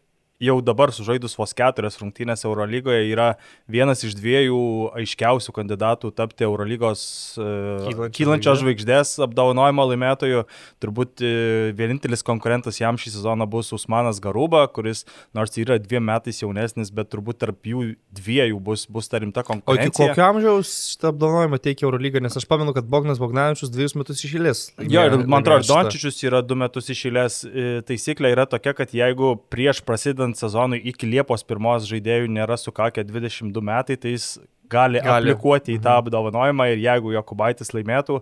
[0.44, 3.34] jau dabar sužaidus vos keturias rungtynės Eurolygoje yra
[3.70, 4.60] vienas iš dviejų
[5.00, 7.04] aiškiausių kandidatų tapti Eurolygos
[7.40, 10.44] uh, kylančios žvaigždės apdovanojimo laimėtojų.
[10.84, 15.04] Turbūt uh, vienintelis konkurentas jam šį sezoną bus Usmanas Garuba, kuris
[15.36, 19.90] nors yra dviem metais jaunesnis, bet turbūt tarp jų dviejų bus, bus ta rimta konkurencija.
[19.90, 23.96] O iki kokio amžiaus šitą apdovanojimą teikia Eurolyga, nes aš pamenu, kad Bognas Bognavičius dviejus
[23.98, 24.64] metus išėlės.
[24.82, 27.40] Jo, ir man atrodo, Dončičius yra du metus išėlės.
[27.44, 33.04] E, taisyklė yra tokia, kad jeigu prieš prasidant sezonui iki Liepos pirmos žaidėjų nėra sukakę
[33.06, 34.34] 22 metai, tai jis
[34.70, 35.30] gali, gali.
[35.30, 36.04] aplikuoti į tą mhm.
[36.04, 38.20] apdovanojimą ir jeigu Jokubaitis laimėtų,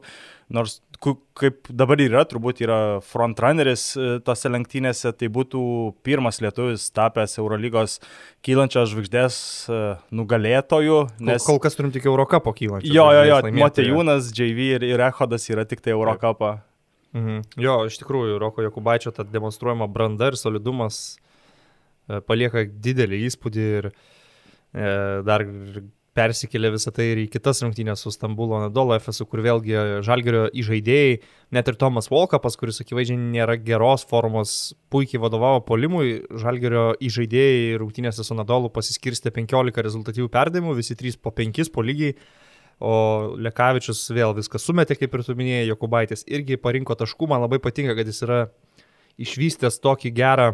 [0.52, 0.80] nors
[1.38, 5.62] kaip dabar yra, turbūt yra frontrunneris e, tose lenktynėse, tai būtų
[6.06, 7.96] pirmas lietuvis tapęs Eurolygos
[8.46, 9.80] kylančios žvaigždės e,
[10.14, 11.00] nugalėtojų.
[11.26, 11.42] Nes...
[11.42, 12.92] Kol, kol kas turim tik Eurocapo kylančią.
[12.94, 16.60] Jo, jo, jo, Motejūnas, JV ir, ir Ehodas yra tik tai Eurocapą.
[17.16, 17.42] Mhm.
[17.60, 21.18] Jo, iš tikrųjų, Roko Jokubaičio ta demonstruojama branda ir solidumas
[22.26, 24.86] palieka didelį įspūdį ir e,
[25.26, 25.46] dar
[26.16, 31.14] persikėlė visą tai ir į kitas rungtynės su Stambulo Nadolo FSU, kur vėlgi žalgerio įžaidėjai,
[31.56, 38.26] net ir Tomas Volkapas, kuris akivaizdžiai nėra geros formos, puikiai vadovavo polimui, žalgerio įžaidėjai rungtynėse
[38.26, 42.16] su Nadolu pasiskirstė 15 rezultatyvių perdavimų, visi 3 po 5 po lygiai.
[42.82, 47.60] O Lekavičius vėl viską sumetė, kaip ir tu minėjai, Jokubaitis irgi parinko taškų, man labai
[47.62, 48.40] patinka, kad jis yra
[49.22, 50.48] išvystęs tokį gerą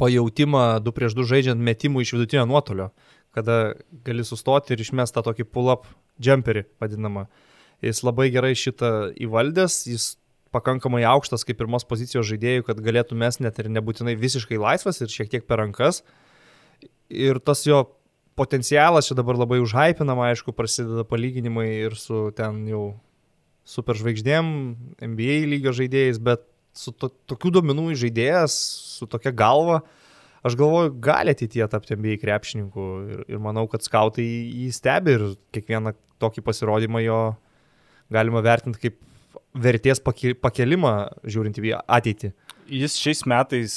[0.00, 2.92] pajautimą 2 prieš 2 žaidžiant metimų iš vidutinio nuotolio
[3.32, 3.72] kada
[4.04, 5.88] gali sustoti ir išmest tą tokį pull-up
[6.22, 7.26] jumperį vadinamą.
[7.82, 10.04] Jis labai gerai šitą įvaldęs, jis
[10.52, 15.10] pakankamai aukštas kaip pirmos pozicijos žaidėjų, kad galėtų mes net ir nebūtinai visiškai laisvas ir
[15.10, 16.02] šiek tiek per rankas.
[17.08, 17.86] Ir tas jo
[18.36, 22.84] potencialas čia dabar labai užhypinama, aišku, prasideda palyginimai ir su ten jau
[23.68, 24.46] superžvaigždėm,
[25.08, 26.44] NBA lygio žaidėjais, bet
[26.76, 28.56] su to, tokių duomenų žaidėjas,
[28.98, 29.82] su tokia galva,
[30.46, 35.26] aš galvoju, gali ateityje tapti NBA krepšininku ir, ir manau, kad skautai jį stebi ir
[35.54, 37.22] kiekvieną tokį pasirodymą jo
[38.12, 39.00] galima vertinti kaip
[39.52, 40.94] vertės pakelimą
[41.28, 42.32] žiūrint į ateitį.
[42.72, 43.74] Jis šiais metais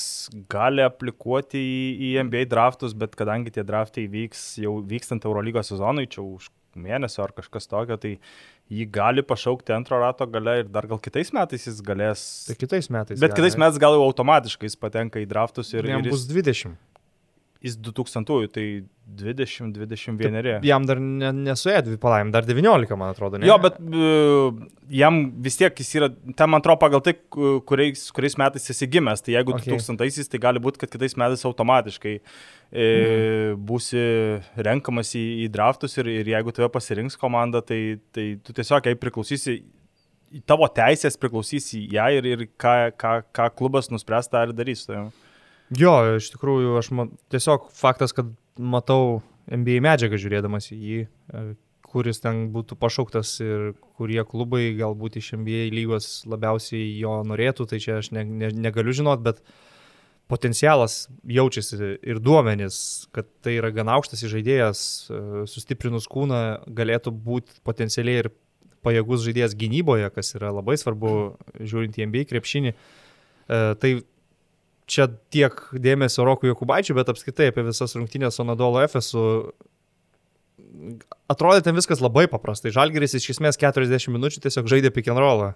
[0.52, 6.08] gali aplikuoti į, į NBA draftus, bet kadangi tie draftai vyks jau vykstant Eurolygos sezonui,
[6.08, 8.16] čia už mėnesio ar kažkas tokio, tai
[8.74, 12.26] jį gali pašaukti antro rato gale ir dar gal kitais metais jis galės.
[12.50, 13.20] Tai kitais metais.
[13.20, 13.40] Bet gali.
[13.42, 15.88] kitais metais gal jau automatiškai jis patenka į draftus ir...
[15.90, 16.76] Jam ir jis, bus 20.
[17.66, 18.64] Jis 2000-ųjų, tai
[19.18, 20.60] 20-21.
[20.66, 23.40] Jam dar ne, nesuėjo dvi palaim, dar 19, man atrodo.
[23.42, 23.48] Ne?
[23.50, 24.60] Jo, bet uh,
[24.94, 29.26] jam vis tiek jis yra, ten man atrodo pagal tai, kuriais, kuriais metais esi gimęs.
[29.26, 29.74] Tai jeigu okay.
[29.74, 33.62] 2000-aisiais, tai gali būti, kad kitais metais automatiškai e, mhm.
[33.66, 34.06] būsi
[34.70, 38.98] renkamas į, į draftus ir, ir jeigu tave pasirinks komanda, tai, tai tu tiesiog jai
[39.00, 39.60] priklausysi,
[40.50, 44.86] tavo teisės priklausysi ją ir, ir ką, ką, ką klubas nuspręs tą ir darys.
[44.90, 45.08] Tai.
[45.74, 51.46] Jo, iš tikrųjų, aš man, tiesiog faktas, kad matau NBA medžiagą žiūrėdamas į jį, e,
[51.86, 57.80] kuris ten būtų pašauktas ir kurie klubai galbūt iš NBA lygos labiausiai jo norėtų, tai
[57.82, 59.42] čia aš ne, ne, negaliu žinot, bet
[60.30, 66.42] potencialas jaučiasi ir duomenys, kad tai yra gan aukštas žaidėjas, e, sustiprinus kūną
[66.78, 68.34] galėtų būti potencialiai ir
[68.86, 71.14] pajėgus žaidėjas gynyboje, kas yra labai svarbu
[71.58, 72.74] žiūrint į NBA krepšinį.
[72.74, 73.96] E, tai
[74.86, 79.24] čia tiek dėmesio Rokui Jokubaičiui, bet apskritai apie visas rungtynės su Nadolo FSU.
[81.32, 82.74] Atrodė ten viskas labai paprastai.
[82.76, 85.54] Žalgeris iš esmės 40 minučių tiesiog žaidė pick and rollą.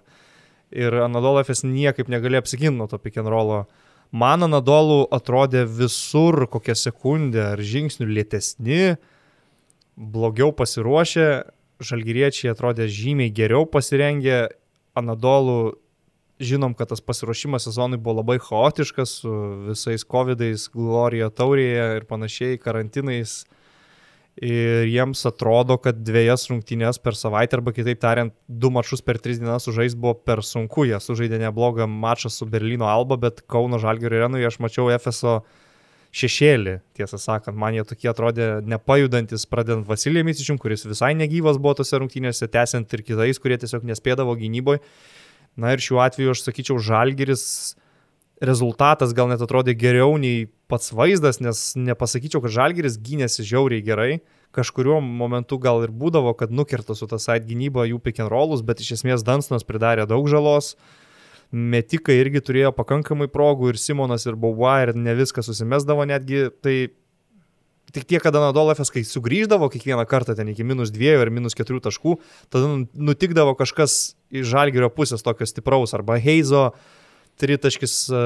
[0.74, 3.64] Ir Anadolo FS niekaip negalėjo apsiginti nuo to pick and rollo.
[4.10, 8.96] Man Anadolų atrodė visur kokią sekundę ar žingsnių lėtesni,
[9.94, 11.28] blogiau pasiruošę,
[11.80, 14.48] žalgyriečiai atrodė žymiai geriau pasirengę,
[14.98, 15.76] Anadolų
[16.40, 19.32] žinom, kad tas pasiruošimas sezonui buvo labai chaotiškas su
[19.68, 23.42] visais COVID-ais, Glorija taurėje ir panašiai, karantinais.
[24.40, 29.40] Ir jiems atrodo, kad dviejas rungtynės per savaitę, arba kitaip tariant, du mačus per tris
[29.42, 30.86] dienas sužais buvo per sunku.
[30.88, 35.42] Jie sužaidė neblogą mačą su Berlyno Alba, bet Kauno Žalgirio arenoje aš mačiau FSO
[36.16, 41.76] šešėlį, tiesą sakant, man jie tokie atrodė nepajudantis, pradedant Vasilijai Misičium, kuris visai negyvas buvo
[41.82, 44.80] tose rungtynėse, tęsiant ir kitais, kurie tiesiog nespėdavo gynyboje.
[45.58, 47.44] Na ir šiuo atveju aš sakyčiau, Žalgiris
[48.40, 54.12] rezultatas gal net atrodė geriau nei pats vaizdas, nes nepasakyčiau, kad Žalgiris gynėsi žiauriai gerai.
[54.56, 58.64] Kažkuriuo momentu gal ir būdavo, kad nukirto su tą side gynybą jų pick and rollus,
[58.66, 60.74] bet iš esmės Dansnas pridarė daug žalos.
[61.50, 66.48] Metikai irgi turėjo pakankamai progų ir Simonas ir Bauva ir ne viską susimesdavo netgi.
[66.62, 66.76] Tai
[67.90, 71.80] Tik tiek, kad Anadolafas, kai sugrįždavo kiekvieną kartą ten iki minus dviejų ar minus keturių
[71.88, 72.12] taškų,
[72.54, 76.70] tada nutikdavo kažkas iš žalgerio pusės tokio stipraus arba Heizo
[77.40, 78.24] tritaškis e,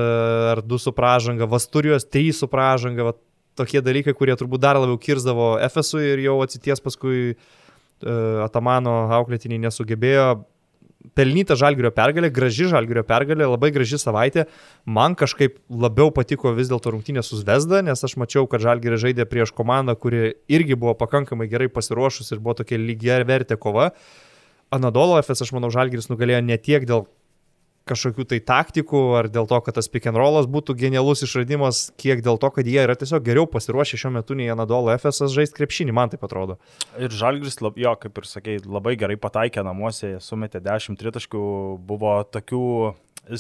[0.54, 3.14] ar du su pražanga, Vasturijos trys su pražanga, va,
[3.58, 9.62] tokie dalykai, kurie turbūt dar labiau kirzdavo Efesui ir jau atsities paskui uh, Atamano auklėtiniai
[9.68, 10.26] nesugebėjo.
[11.14, 14.46] Pelnyta žalgerio pergalė, graži žalgerio pergalė, labai graži savaitė.
[14.88, 19.28] Man kažkaip labiau patiko vis dėlto rungtynė su Zvezda, nes aš mačiau, kad žalgerio žaidė
[19.28, 23.90] prieš komandą, kuri irgi buvo pakankamai gerai pasiruošus ir buvo tokia lygiai vertė kova.
[24.72, 27.06] Anadolo FS, aš manau, žalgeris nugalėjo ne tiek dėl
[27.88, 32.22] kažkokių tai taktikų, ar dėl to, kad tas pick and rollas būtų genialus išradimas, kiek
[32.24, 35.94] dėl to, kad jie yra tiesiog geriau pasiruošę šiuo metu nei Anadolo FSS žaisti krepšinį,
[35.96, 36.56] man tai atrodo.
[36.96, 41.44] Ir Žalgris, jo, kaip ir sakei, labai gerai pataikė namuose, sumetė 10 tritaškių,
[41.84, 42.64] buvo tokių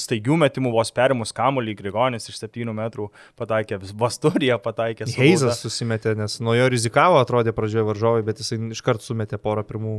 [0.00, 3.10] staigių metimų vos perimus kamuolį, Grigonis iš 7 metrų
[3.40, 5.08] pataikė, Vasturija pataikė.
[5.16, 9.98] Heizas susimetė, nes nuo jo rizikavo, atrodė pradžioje varžovai, bet jisai iškart sumetė porą pirmų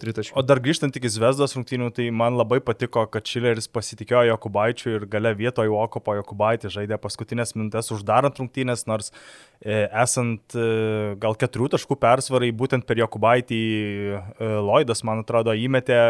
[0.00, 0.36] tritaškių.
[0.38, 5.06] O dar grįžtant iki Zvezdos rungtynių, tai man labai patiko, kad Šileris pasitikėjo Jokubaičiu ir
[5.10, 9.12] gale vietoje Okopo Jokubaitį žaidė paskutinės minutės uždarant rungtynės, nors
[9.60, 10.68] e, esant e,
[11.20, 16.00] gal keturių taškų persvarai, būtent per Jokubaitį e, Lloydas, man atrodo, įmetė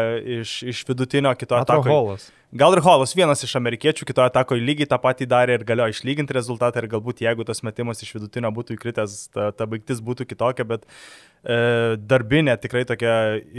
[0.41, 2.17] iš, iš vidutinio kito atako.
[2.53, 6.35] Gal ir Holas vienas iš amerikiečių kitoje atakoje lygiai tą patį darė ir galėjo išlyginti
[6.37, 10.67] rezultatą ir galbūt jeigu tas metimas iš vidutinio būtų įkritęs, ta, ta baigtis būtų kitokia,
[10.69, 13.15] bet e, darbinė tikrai tokia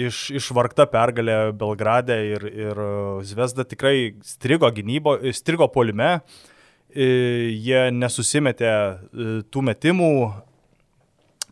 [0.06, 2.82] iš, išvargta pergalė Belgrade ir, ir
[3.26, 6.20] Zvezda tikrai strigo gynybo, strigo polime,
[6.94, 7.10] e,
[7.58, 10.12] jie nesusimetė e, tų metimų,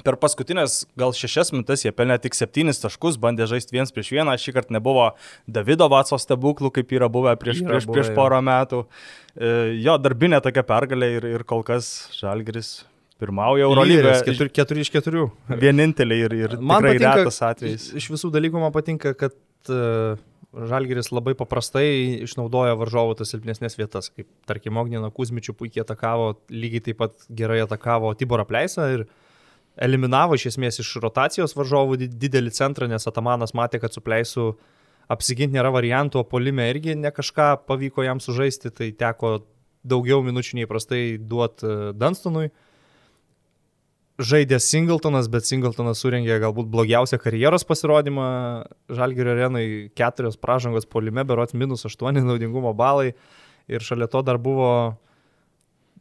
[0.05, 4.37] per paskutinės gal šešias minutės jie pelnė tik septynis taškus, bandė žaisti viens prieš vieną,
[4.41, 5.11] šį kartą nebuvo
[5.51, 8.49] Davido Vatso stebuklų, kaip yra buvę prieš, yra prieš, buvę, prieš porą jau.
[8.51, 8.83] metų.
[9.35, 12.77] E, jo, darbinė tokia pergalė ir, ir kol kas Žalgris
[13.23, 14.21] pirmauja Eurolygoje.
[14.29, 15.25] 4, 4 iš 4.
[15.65, 17.89] Vienintelė ir, ir man patinka, retas atvejis.
[17.97, 19.35] Iš visų dalykų man patinka, kad
[19.73, 20.21] uh,
[20.55, 21.87] Žalgeris labai paprastai
[22.27, 27.63] išnaudoja varžovų tas silpnesnės vietas, kaip tarkim Ognino Kuzmičių puikiai atakavo, lygiai taip pat gerai
[27.65, 29.15] atakavo Tiborą Pleisą ir uh,
[29.77, 34.53] eliminavo iš esmės iš rotacijos varžovų didelį centrą, nes Atamanas matė, kad su Pleisu
[35.11, 39.41] apsiginti nėra variantų, o polime irgi ne kažką pavyko jam sužaisti, tai teko
[39.85, 42.49] daugiau minučių neįprastai duoti e, Dunstonui.
[44.15, 48.27] Žaidė Singletonas, bet Singletonas surengė galbūt blogiausią karjeros pasirodymą
[48.95, 49.65] Žalgirio arenai,
[49.99, 53.17] keturios pražangos polime, berots minus aštuoni naudingumo balai.
[53.67, 54.71] Ir šalia to dar buvo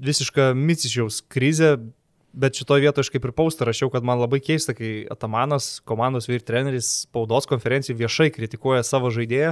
[0.03, 1.79] visiška Micičiaus krizė,
[2.33, 6.25] Bet šitoje vietoje aš kaip ir paustą rašiau, kad man labai keista, kai Atamanas, komandos
[6.25, 9.51] vyr treneris, spaudos konferencijai viešai kritikuoja savo žaidėją,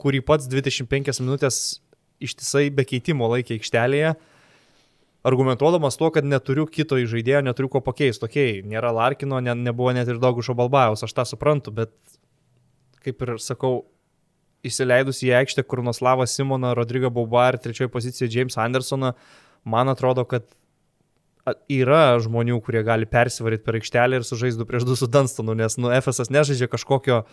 [0.00, 1.80] kurį pats 25 minutės
[2.20, 4.12] ištisai be keitimo laikė aikštelėje,
[5.24, 8.20] argumentuodamas tuo, kad neturiu kito žaidėjo, neturiu ko pakeisti.
[8.26, 11.96] Tokiai, nėra Larkino, ne, nebuvo net ir Daugušo Balbajaus, aš tą suprantu, bet
[13.04, 13.86] kaip ir sakau,
[14.60, 19.14] įsileidus į aikštę Kurnoslavą Simoną, Rodrygą Bauba ir trečioje pozicijoje James Andersoną,
[19.64, 20.44] man atrodo, kad
[21.70, 25.78] yra žmonių, kurie gali persivaryti per aikštelę ir sužaisti 2 prieš 2 su Dunstonu, nes
[25.80, 27.24] nu, FSS nežaidžia kažkokio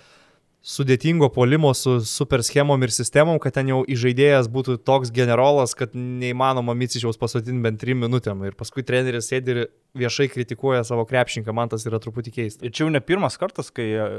[0.68, 5.94] sudėtingo polimo su super schemom ir sistemom, kad ten jau įžaidėjas būtų toks generolas, kad
[5.96, 8.42] neįmanoma Micičiaus pasodinti bent 3 minutėm.
[8.50, 9.62] Ir paskui treneris sėdi ir
[9.98, 12.66] viešai kritikuoja savo krepšinką, man tas yra truputį keista.
[12.68, 14.10] Ir čia jau ne pirmas kartas, kai e,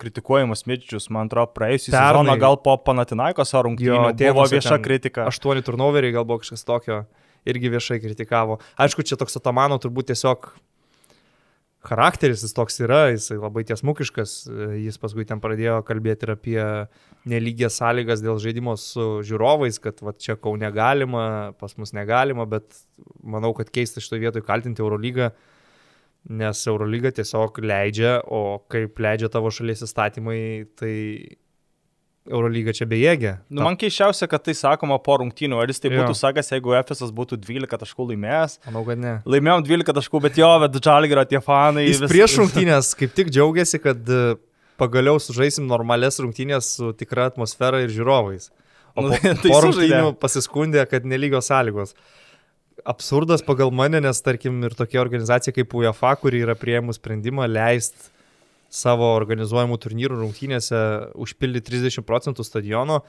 [0.00, 5.28] kritikuojamas Micičius, man atrodo, praėjusią sezoną gal po Panatinaikos ar rungtynių buvo vieša kritika.
[5.28, 7.04] Aštuoni turnoveriai gal buvo kažkas tokio
[7.48, 8.60] irgi viešai kritikavo.
[8.80, 10.52] Aišku, čia toks Atamano turbūt tiesiog
[11.84, 14.34] charakteris jis toks yra, jisai labai tiesmukiškas,
[14.80, 16.60] jis paskui ten pradėjo kalbėti ir apie
[17.28, 22.80] nelygės sąlygas dėl žaidimo su žiūrovais, kad va, čia kau negalima, pas mus negalima, bet
[23.20, 25.30] manau, kad keista šitoje vietoje kaltinti Eurolygą,
[26.40, 30.40] nes Eurolyga tiesiog leidžia, o kaip leidžia tavo šalies įstatymai,
[30.80, 30.94] tai
[32.24, 33.34] Eurolyga čia bejėgė.
[33.52, 35.58] Nu, man keiščiausia, kad tai sakoma po rungtynių.
[35.60, 36.16] Ar jis tai būtų jo.
[36.16, 38.56] sakęs, jeigu Efesas būtų 12 taškų laimėjęs?
[38.64, 39.12] Manau, kad ne.
[39.28, 41.84] Laimėjom 12 taškų, bet jo, bet Džalgiro tie fanai.
[41.90, 42.12] Jis vis...
[42.14, 44.22] prieš rungtynės kaip tik džiaugiasi, kad e,
[44.80, 48.48] pagaliau sužaisim normales rungtynės su tikra atmosfera ir žiūrovais.
[48.96, 51.92] O nu, po, tai po rungtynių pasiskundė, kad nelygios sąlygos.
[52.88, 58.13] Absurdas pagal mane, nes tarkim ir tokia organizacija kaip UEFA, kuri yra prieimų sprendimą leisti
[58.74, 60.80] savo organizuojamų turnyrų rungtynėse
[61.20, 63.00] užpildyti 30 procentų stadiono,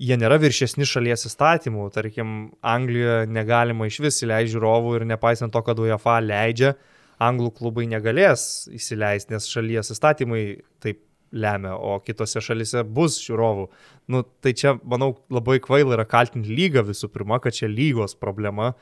[0.00, 1.88] jie nėra viršesni šalies įstatymų.
[1.94, 6.74] Tarkim, Anglijoje negalima iš vis įleisti žiūrovų ir nepaisant to, kad UEFA leidžia,
[7.20, 10.44] anglų klubai negalės įsileisti, nes šalies įstatymai
[10.84, 13.68] taip lemia, o kitose šalise bus žiūrovų.
[14.10, 18.72] Nu, tai čia, manau, labai kvaila yra kaltinti lygą visų pirma, kad čia lygos problema.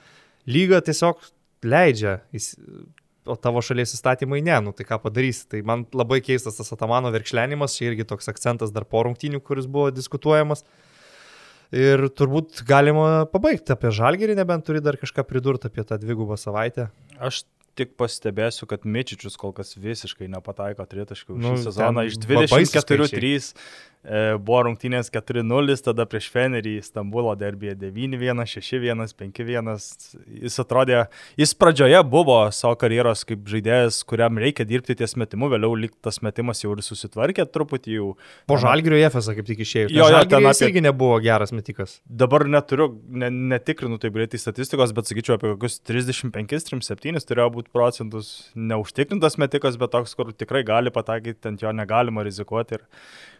[0.48, 1.20] Lyga tiesiog
[1.66, 2.20] leidžia
[3.28, 5.46] o tavo šalies įstatymai ne, nu tai ką padarysi.
[5.52, 9.68] Tai man labai keistas tas Atamano verkšlenimas, čia irgi toks akcentas dar po rungtynių, kuris
[9.70, 10.64] buvo diskutuojamas.
[11.74, 16.88] Ir turbūt galima pabaigti apie žalgerį, nebent turi dar kažką pridurti apie tą dvigubą savaitę.
[17.20, 17.42] Aš
[17.78, 22.06] tik pastebėsiu, kad Mičičius kol kas visiškai nepataiko tritaškių Nu, šį sezoną.
[22.08, 23.42] Iš baisūs 24-3 e,
[24.40, 29.70] buvo rungtynės 4-0, tada prieš Fenerį Stambulo derbėje 9-1, 6-1, 5-1.
[30.46, 31.02] Jis atrodė,
[31.40, 36.20] jis pradžioje buvo savo karjeros kaip žaidėjas, kuriam reikia dirbti ties metimu, vėliau lyg tas
[36.24, 38.08] metimas jau ir susitvarkė truputį jau.
[38.48, 39.92] Po žalgerio Efesą kaip tik išėjo.
[39.92, 41.98] Jo, jo, ten apie- irgi nebuvo geras metikas.
[42.08, 48.32] Dabar neturiu, ne, netikrinu taip greitai statistikos, bet sakyčiau apie kokius 35-37 turėjo būti procentus
[48.56, 52.78] neužtikrintas metikas, bet toks, kur tikrai gali pataikyti, ant jo negalima rizikuoti.
[52.78, 52.86] Ir,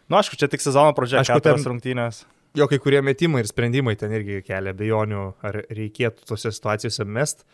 [0.09, 2.25] na, nu, aišku, čia tik sezono pradžia, Aišku, keturias ten- rungtynės.
[2.57, 7.45] Jo, kai kurie metimai ir sprendimai ten irgi kelia bejonių, ar reikėtų tose situacijose mest,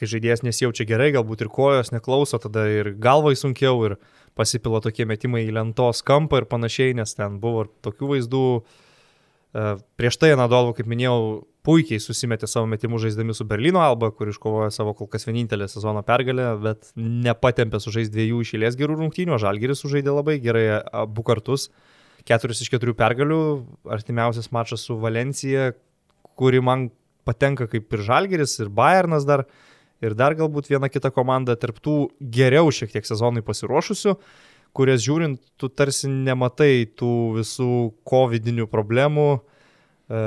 [0.00, 3.96] kai žaidėjas nesijaučia gerai, galbūt ir kojos neklauso, tada ir galvai sunkiau, ir
[4.34, 8.64] pasipila tokie metimai į lentos kampą ir panašiai, nes ten buvo ir tokių vaizdų.
[9.54, 14.28] E, Prieš tai Nadolvo, kaip minėjau, puikiai susimetė savo metimų žaisdami su Berlyno Alba, kur
[14.28, 19.80] iškovojo savo kol kas vienintelę sezono pergalę, bet nepatempė sužais dviejų išėlės gerų rungtynių, Žalgiris
[19.84, 21.70] sužaidė labai gerai abu kartus.
[22.28, 23.40] Keturis iš keturių pergalių,
[23.96, 25.72] artimiausias mačas su Valencija,
[26.36, 26.88] kuri man
[27.24, 29.46] patenka kaip ir Žalgeris, ir Bayernas dar,
[30.04, 34.16] ir dar galbūt viena kita komanda tarptų geriau šiek tiek sezonui pasiruošusių,
[34.76, 37.70] kurias žiūrint, tu tarsi nematai tų visų
[38.08, 40.22] covidinių problemų, e,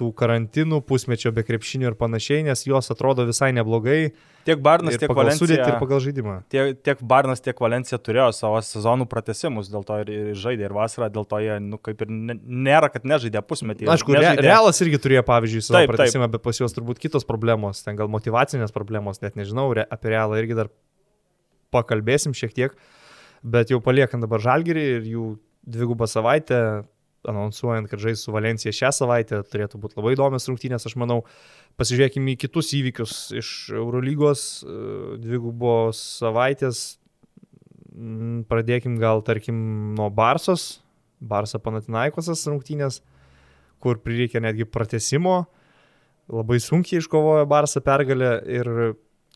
[0.00, 4.10] tų karantinų, pusmečio be krepšinio ir panašiai, nes jos atrodo visai neblogai.
[4.48, 5.36] Tiek Barnas, tiek Valencija.
[5.44, 6.34] sudėtį, ir pagal žaidimą.
[6.48, 10.72] Tiek, tiek Barnas, tiek Valencija turėjo savo sezonų pratesimus, dėl to ir, ir žaidė, ir
[10.72, 13.84] vasarą, dėl to jie, nu, kaip ir ne, nėra, kad nežaidė pusmetį.
[13.84, 15.96] Na, Aišku, nežaidė- Realas irgi turėjo, pavyzdžiui, savo Taip, taip.
[15.98, 20.14] pratesimą, bet pas juos turbūt kitos problemos, ten gal motivacinės problemos, net nežinau, re, apie
[20.16, 20.72] Realą irgi dar
[21.70, 22.72] pakalbėsim šiek tiek,
[23.44, 25.26] bet jau paliekant dabar Žalgirį ir jų
[25.68, 26.86] dvigubą savaitę,
[27.28, 31.20] anonsuojant, kad žais su Valencija šią savaitę, turėtų būti labai įdomios rungtynės, aš manau.
[31.80, 34.78] Pasižiūrėkime į kitus įvykius iš Eurolygos e,
[35.22, 36.98] dvigubos savaitės.
[37.92, 39.60] Mm, Pradėkim gal, tarkim,
[39.98, 40.80] nuo Barsos,
[41.20, 43.00] Barsa Panatinaikosas rungtynės,
[43.80, 45.44] kur prireikė netgi pratesimo,
[46.30, 48.72] labai sunkiai iškovojo Barsa pergalę ir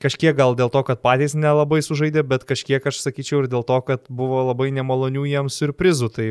[0.03, 3.79] kažkiek gal dėl to, kad patys nelabai sužaidė, bet kažkiek aš sakyčiau ir dėl to,
[3.87, 6.11] kad buvo labai nemalonių jiems surprizų.
[6.15, 6.27] Tai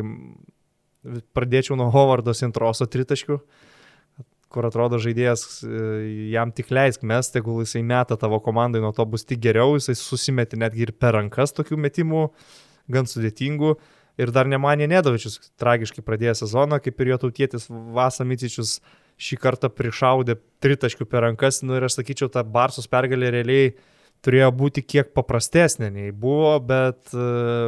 [1.36, 3.40] pradėčiau nuo Hovardo Sintroso tritaškių,
[4.54, 5.84] kur atrodo žaidėjas e,
[6.34, 9.98] jam tik leisk mes, tegul jisai meta tavo komandai, nuo to bus tik geriau, jisai
[9.98, 12.28] susimetė netgi ir per rankas tokių metimų,
[12.94, 13.76] gan sudėtingų.
[14.22, 18.76] Ir dar nemanė Nedovičius, tragiškai pradėjęs sezoną, kaip ir jo tautietis Vasamicičius
[19.18, 21.64] šį kartą prišaudė tritaškių per rankas.
[21.66, 23.72] Nu ir aš sakyčiau, ta Barsos pergalė realiai
[24.24, 27.26] turėjo būti kiek paprastesnė nei buvo, bet e,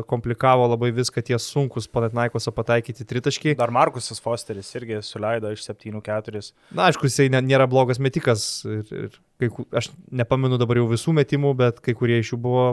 [0.10, 3.58] komplikavo labai viską tie sunkus Panatnaikoso pataikyti tritaškiai.
[3.60, 6.44] Dar Markusas Fosteris irgi suleido iš 7-4.
[6.72, 8.48] Na, aišku, jisai nėra blogas metikas.
[8.64, 12.66] Ir, ir kai, aš nepamenu dabar jau visų metimų, bet kai kurie iš jų buvo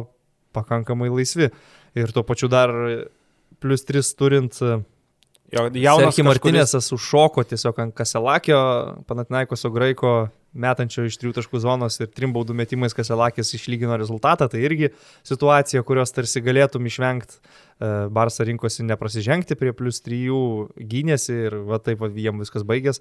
[0.54, 1.50] pakankamai laisvi.
[1.98, 2.70] Ir tuo pačiu dar
[3.62, 4.78] plus 3 turint e,
[5.52, 8.60] Jo, jaunas kažkuris- Martinėsas užšoko tiesiog ant Kaselakio,
[9.04, 14.48] Panatinaikoso graiko metančio iš trijų taškų zonos ir trim baudų metimais Kaselakis išlygino rezultatą.
[14.52, 14.92] Tai irgi
[15.26, 17.40] situacija, kurios tarsi galėtum išvengti.
[18.14, 20.42] Barsa rinkosi neprasižengti prie plus trijų,
[20.78, 23.00] gynėsi ir va taip va, jiem viskas baigės,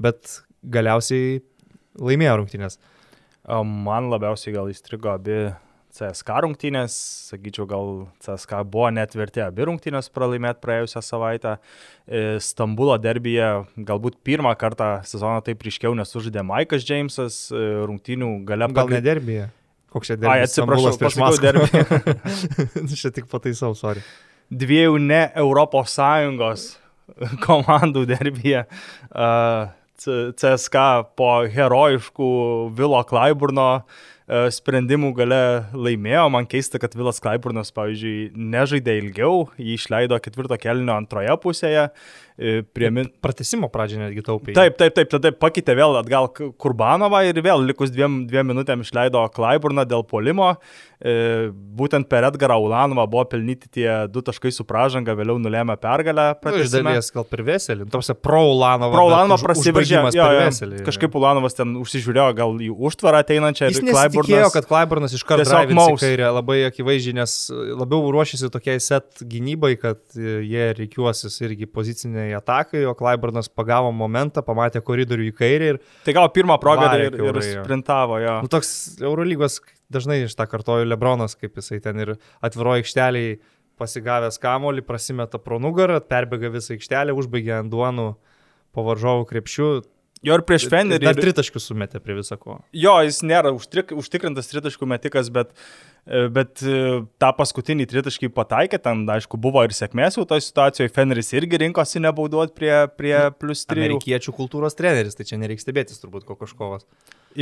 [0.00, 1.42] bet galiausiai
[2.00, 2.78] laimėjo rungtynės.
[3.50, 5.50] Man labiausiai gal įstrigo abi
[5.92, 6.94] CSK rungtynės,
[7.28, 7.90] sakyčiau, gal
[8.24, 11.58] CSK buvo net vertė abi rungtynės pralaimėti praėjusią savaitę.
[12.08, 18.70] E, Stambulo derbyje galbūt pirmą kartą sezoną taip ryškiau nesužaidė Maikas Džeimsas, e, rungtynių gale
[18.72, 19.50] Gal ne derbėje?
[19.92, 20.30] Koks čia derbė?
[20.32, 22.94] Ai, atsiprašau, pasakiau derbį.
[23.02, 24.00] Čia tik pataisau, sorry.
[24.48, 26.64] dviejų ne Europos Sąjungos
[27.44, 28.64] komandų derbyje.
[29.12, 29.68] Uh,
[30.02, 30.86] CSK
[31.20, 32.30] po herojiškų
[32.74, 34.00] Vilo Klaiburno uh,
[34.54, 35.40] sprendimų gale
[35.76, 36.24] laimėjo.
[36.32, 41.88] Man keista, kad Vilas Klaiburnas, pavyzdžiui, nežaidė ilgiau, jį išleido ketvirto kelnio antroje pusėje.
[42.42, 43.10] E, Prie min...
[43.22, 44.56] Pratesimo pradžią netgi taupė.
[44.56, 49.22] Taip, taip, taip, tada pakeitė vėl atgal Kurbanovą ir vėl likus dviem, dviem minutėm išleido
[49.34, 50.56] Klaiburną dėl polimo.
[51.02, 56.28] E, būtent per Edgarą Ulanovą buvo pelnyti tie du taškai su pražanga, vėliau nulėmė pergalę.
[56.46, 57.88] Nu, iš dalies gal per Veselį.
[57.90, 58.94] Tarsi pro Ulanovą.
[58.94, 60.02] Pro Ulanovą prasiveržė.
[60.86, 63.72] kažkaip Ulanovas ten užsižiūrėjo gal į užtvarą ateinančią.
[63.72, 69.24] Jis nesitikėjo, kad Klaiburnas iš karto į kairę, labai akivaizdžiai, nes labiau ruošiasi tokiai set
[69.26, 71.66] gynybai, kad e, jie reikiuosis irgi
[72.32, 76.88] poziciniai atakai, o Klaiburnas pagavo momentą, pamatė koridorių į kairę ir Tai gal pirmą progą
[76.88, 78.40] Varė ir, ir sprintavo jo.
[78.42, 79.60] nu, toks Eurolygos,
[79.90, 83.38] dažnai iš tą kartoju Lebronas, kaip jisai ten ir atviroji aikšteliai
[83.78, 88.14] pasigavęs kamolį, prasimeta pro nugarą, perbėga visą aikštelę, užbaigia ant duonų
[88.72, 89.82] po varžovų krepšių.
[90.22, 91.02] Jo ir prieš Fenerį.
[91.08, 92.60] Dar tritaškius sumetė prie viso ko.
[92.76, 95.50] Jo, jis nėra užtrik, užtikrintas tritaškų metikas, bet,
[96.06, 100.94] e, bet e, tą paskutinį tritaškį pataikė, ten, aišku, buvo ir sėkmės jau toje situacijoje,
[100.94, 103.82] Feneris irgi rinkosi nebauduot prie, prie plus 3.
[103.82, 106.86] Amerikiečių kultūros treneris, tai čia nereikia stebėtis turbūt kokoškovas.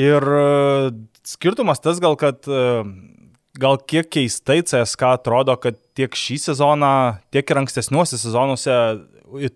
[0.01, 0.91] Ir e,
[1.29, 2.49] skirtumas tas gal, kad
[3.61, 6.95] gal kiek keistai CSK atrodo, kad tiek šį sezoną,
[7.35, 8.77] tiek ir ankstesniuose sezonuose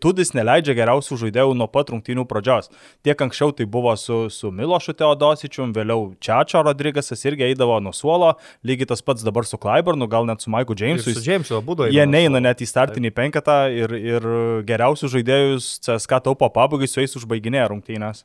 [0.03, 2.71] Tudis neleidžia geriausių žaidėjų nuo pat rungtynių pradžios.
[3.07, 8.35] Tiek anksčiau tai buvo su, su Milošu Teodosičium, vėliau Čiačio Rodrygasas irgi eidavo nuo suolo,
[8.67, 11.17] lygiai tas pats dabar su Klaiburnu, gal net su Maiku Jamesu.
[11.17, 11.89] Su Jamesu du.
[11.91, 13.19] Jie neina net į startinį Taip.
[13.19, 14.31] penketą ir, ir
[14.69, 18.25] geriausių žaidėjus CSK taupo pabaigai su jais užbaiginėja rungtynės.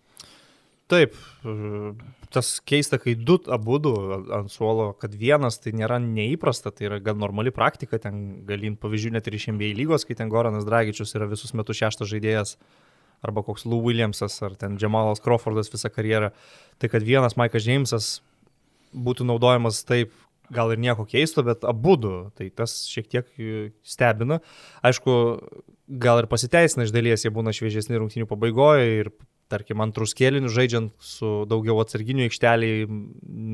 [0.90, 1.14] Taip,
[2.34, 3.94] tas keista, kai du abu du
[4.36, 9.16] ant suolo, kad vienas tai nėra neįprasta, tai yra gan normali praktika, ten galint pavyzdžių
[9.16, 12.56] net ir iš NBA lygos, kai ten Goranas Dragičius yra visus metus šeštas žaidėjas,
[13.26, 16.32] arba koks Lou Williamsas, ar ten Jamalas Crawfordas visą karjerą,
[16.80, 18.20] tai kad vienas Maikas Jamesas
[18.94, 20.14] būtų naudojamas taip,
[20.54, 23.28] gal ir nieko keisto, bet abu du, tai tas šiek tiek
[23.86, 24.40] stebina.
[24.86, 25.18] Aišku,
[26.02, 29.12] gal ir pasiteisina iš dalies, jie būna šviežesni rungtinių pabaigoje ir
[29.50, 32.88] tarkim, antrus kėlinius žaidžiant su daugiau atsarginių aikšteliai,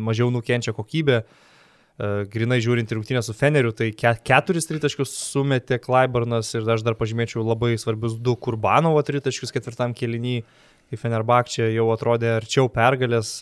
[0.08, 1.22] mažiau nukenčia kokybė.
[1.22, 7.46] E, grinai žiūrint rungtynę su Feneriu, tai keturis tritaškius sumetė Klaibarnas ir aš dar pažymėčiau
[7.46, 10.42] labai svarbius du Kurbanovo tritaškius ketvirtam kėlinį,
[10.92, 13.40] kai Fenerbakčia jau atrodė arčiau pergalės.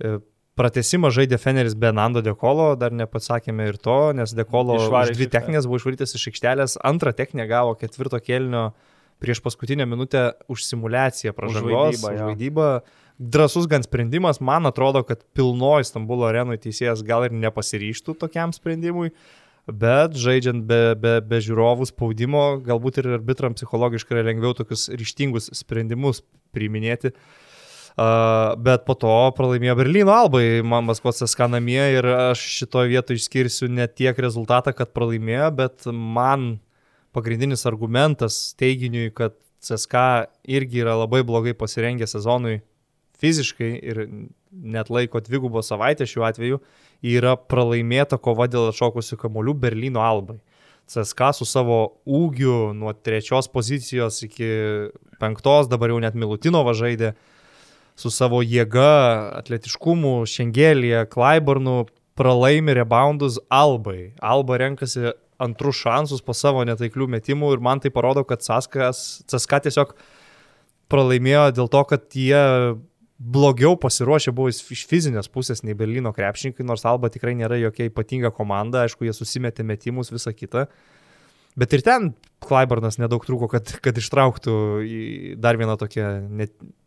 [0.00, 0.18] E,
[0.56, 4.78] Pratesimą žaidė Feneris be Nando Dekolo, dar nepasakėme ir to, nes Dekolo
[5.12, 10.32] dvi techninės buvo išvarytas iš aikštelės, antrą techninę gavo ketvirto kėlinio uh, prieš paskutinę minutę
[10.48, 12.80] už simulaciją pražangos, už vaidybą.
[13.18, 19.14] Drasus gan sprendimas, man atrodo, kad pilnoji Stambulo arenui teisėjas gal ir nepasiryštų tokiam sprendimui,
[19.66, 25.48] bet žaidžiant be, be, be žiūrovų spaudimo, galbūt ir arbitram psichologiškai yra lengviau tokius ryštingus
[25.56, 26.20] sprendimus
[26.52, 27.14] priiminėti.
[27.96, 33.22] Uh, bet po to pralaimėjo Berlyno Albai, man Maskvos SK namie ir aš šitoje vietoje
[33.22, 36.58] išskirsiu ne tiek rezultatą, kad pralaimėjo, bet man
[37.16, 42.60] pagrindinis argumentas teiginiui, kad CSK irgi yra labai blogai pasirengę sezonui
[43.20, 44.02] fiziškai ir
[44.52, 46.60] net laiko dvigubo savaitę šiuo atveju,
[47.04, 50.38] yra pralaimėta kova dėl atšokusių kamolių Berlyno Albai.
[50.86, 54.48] CSK su savo ūgiu nuo trečios pozicijos iki
[55.18, 57.16] penktos, dabar jau net Milutinova žaidė,
[57.98, 61.86] su savo jėga, atletiškumu, šengelėje, Klaibarnu
[62.16, 64.12] pralaimi reboundus Albai.
[64.22, 65.10] Alba renkasi
[65.42, 69.94] antrus šansus po savo netaiklių metimų ir man tai parodo, kad CSK tiesiog
[70.92, 72.42] pralaimėjo dėl to, kad jie
[73.16, 78.30] blogiau pasiruošę buvo iš fizinės pusės nei Berlyno krepšininkai, nors Alba tikrai nėra jokia ypatinga
[78.36, 80.66] komanda, aišku, jie susimetė metimus, visą kitą.
[81.56, 82.10] Bet ir ten
[82.44, 84.54] Klaibarnas nedaug trūko, kad, kad ištrauktų
[85.40, 86.08] dar vieną tokią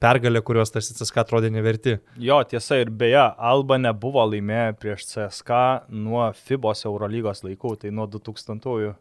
[0.02, 1.96] pergalę, kurios tarsi CSK atrodė neverti.
[2.22, 8.06] Jo, tiesa ir beje, Alba nebuvo laimėję prieš CSK nuo FIBOS Eurolygos laikų, tai nuo
[8.12, 8.94] 2000-ųjų.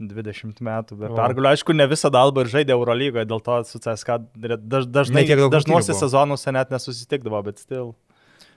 [0.00, 1.50] 20 metų be pergalių.
[1.50, 6.54] Aišku, ne visada Alba ir žaidė Eurolygoje, dėl to su CSK daž, dažnai dažnuose sezonuose
[6.56, 7.92] net nesusitikdavo, bet stil.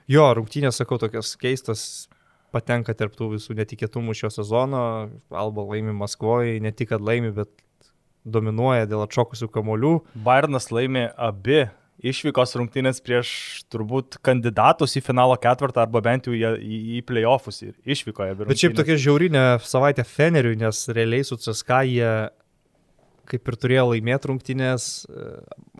[0.08, 1.84] Jo, rungtynės, sakau, tokios keistos,
[2.54, 4.84] patenka tarptų visų netikėtumų šio sezono.
[5.34, 7.50] Alba laimi Maskvoje, ne tik, kad laimi, bet
[8.24, 9.96] dominuoja dėl atšokusių kamolių.
[10.24, 11.66] Bairnas laimi abi
[12.04, 13.30] išvykos rungtynės prieš
[13.72, 18.36] turbūt kandidatus į finalo ketvirtą arba bent jau į, į playoffus ir išvykoje.
[18.42, 22.10] Bet šiaip tokia žiaurinė savaitė Feneriui, nes realiai su CSK jie
[23.28, 25.26] kaip ir turėjo laimėti rungtynės, e,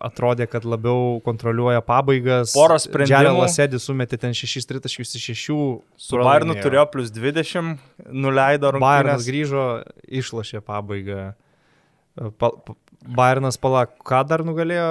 [0.08, 2.54] atrodė, kad labiau kontroliuoja pabaigas.
[2.56, 3.12] Poros sprendimų.
[3.12, 5.58] Džerelas Sėdis sumetė ten 6 tritaškius iš 6.
[6.06, 7.76] Su Bayernu turėjo plus 20,
[8.10, 8.86] nuleido rungtynės.
[8.86, 9.66] Bayernas grįžo,
[10.22, 11.26] išlošė pabaigą.
[11.32, 14.88] E, pa, pa, Bayernas palak, ką dar nugalėjo?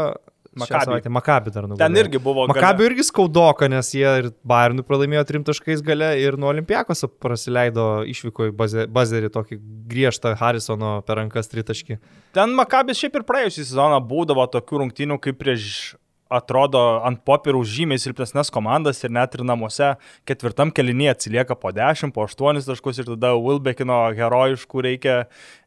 [0.60, 1.00] Makabi.
[1.10, 1.82] Makabi dar nugalėjo.
[1.82, 2.46] Ten irgi buvo.
[2.52, 7.88] Makabi irgi skaudoka, nes jie ir Bayernui pralaimėjo trim taškais gale ir nuo Olimpijakos prasileido
[8.10, 8.54] išvyko į
[8.94, 12.00] bazerį tokį griežtą Harrisono per rankas tritaškį.
[12.38, 15.96] Ten Makabis šiaip ir praėjusią sezoną būdavo tokių rungtynių kaip prieš
[16.34, 19.94] atrodo ant popierų žymiai silpnesnės komandas ir net ir namuose
[20.30, 25.18] ketvirtam kelinėje atsilieka po 10, po 8 taškus ir tada Wilbekino herojiškų reikia,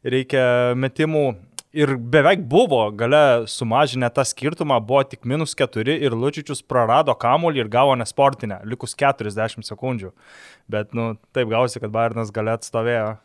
[0.03, 0.43] reikia
[0.75, 1.25] metimų
[1.73, 7.65] ir beveik buvo gale sumažinę tą skirtumą, buvo tik minus 4 ir Lučičius prarado kamuolį
[7.65, 10.13] ir gavo nesportinę, likus 40 sekundžių.
[10.71, 13.17] Bet, nu, taip gausi, kad Bayernas gale atstovėjo.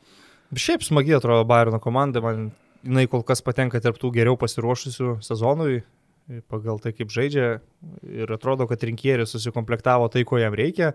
[0.52, 2.50] Šiaip smagiai atrodo Bayerno komanda, man
[2.82, 5.82] jinai kol kas patenka tarptų geriau pasiruošusių sezonui,
[6.50, 7.60] pagal tai kaip žaidžia
[8.06, 10.92] ir atrodo, kad rinkėjas susikomplektavo tai, ko jam reikia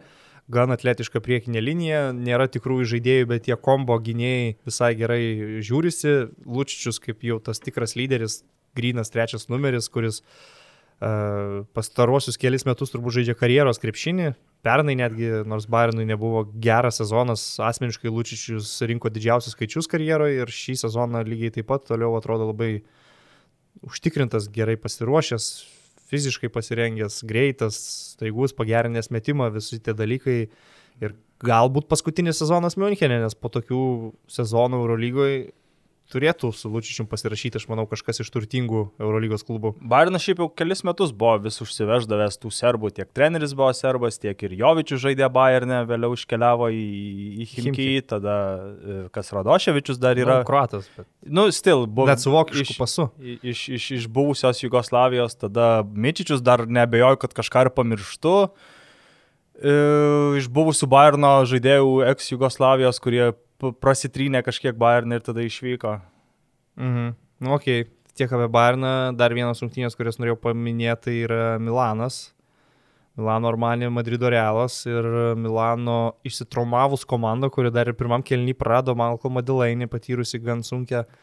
[0.52, 5.24] gan atletiška priekinė linija, nėra tikrųjų žaidėjų, bet tie kombo gynėjai visai gerai
[5.66, 6.14] žiūrisi.
[6.48, 8.42] Lučičius kaip jau tas tikras lyderis
[8.78, 14.34] grinas trečias numeris, kuris uh, pastarosius kelius metus turbūt žaidžia karjeros krepšinį.
[14.66, 20.80] Pernai netgi, nors Bayernui nebuvo geras sezonas, asmeniškai Lučičius rinko didžiausius skaičius karjeroje ir šį
[20.82, 22.72] sezoną lygiai taip pat toliau atrodo labai
[23.86, 25.52] užtikrintas, gerai pasiruošęs,
[26.08, 27.78] fiziškai pasirengęs, greitas,
[28.16, 30.40] staigus, pagerinęs metimą, visi tie dalykai.
[31.04, 31.14] Ir
[31.46, 33.82] galbūt paskutinis sezonas Münchenė, nes po tokių
[34.34, 35.42] sezonų Eurolygoje
[36.12, 39.74] turėtų su Lučičium pasirašyti, aš manau, kažkas iš turtingų Eurolygos klubų.
[39.92, 44.40] Bairnas šiaip jau kelis metus buvo vis užsiveždavęs tų serbų, tiek treneris buvo serbas, tiek
[44.48, 46.86] ir Jovičius žaidė Bairne, vėliau iškeliavo į,
[47.44, 50.40] į Himkį, tada e, kas Radoševičius dar yra.
[50.42, 50.88] Nu, Kroatas.
[50.96, 51.10] Bet...
[51.28, 52.08] Nu, stil, buvo.
[52.12, 53.10] Net su vokišku pasu.
[53.20, 58.38] Iš, iš, iš buvusios Jugoslavijos, tada Mičičius dar nebejoju, kad kažką ir pamirštu.
[59.58, 59.76] E,
[60.40, 65.98] iš buvusių Bairno žaidėjų ex-Jugoslavijos, kurie prasitrynė kažkiek Bayern ir tada išvyko.
[66.78, 67.14] Mhm.
[67.44, 67.68] Nu, ok,
[68.18, 72.34] tiek apie Bayerną, dar vienas rungtynės, kurias norėjau paminėti, tai yra Milanas.
[73.18, 75.06] Milano Armanė, Madrido Realas ir
[75.42, 81.16] Milano išsitraumavus komanda, kuri dar ir pirmam kelnį prarado Malcolmą Delainį, patyrusi gan sunkę uh,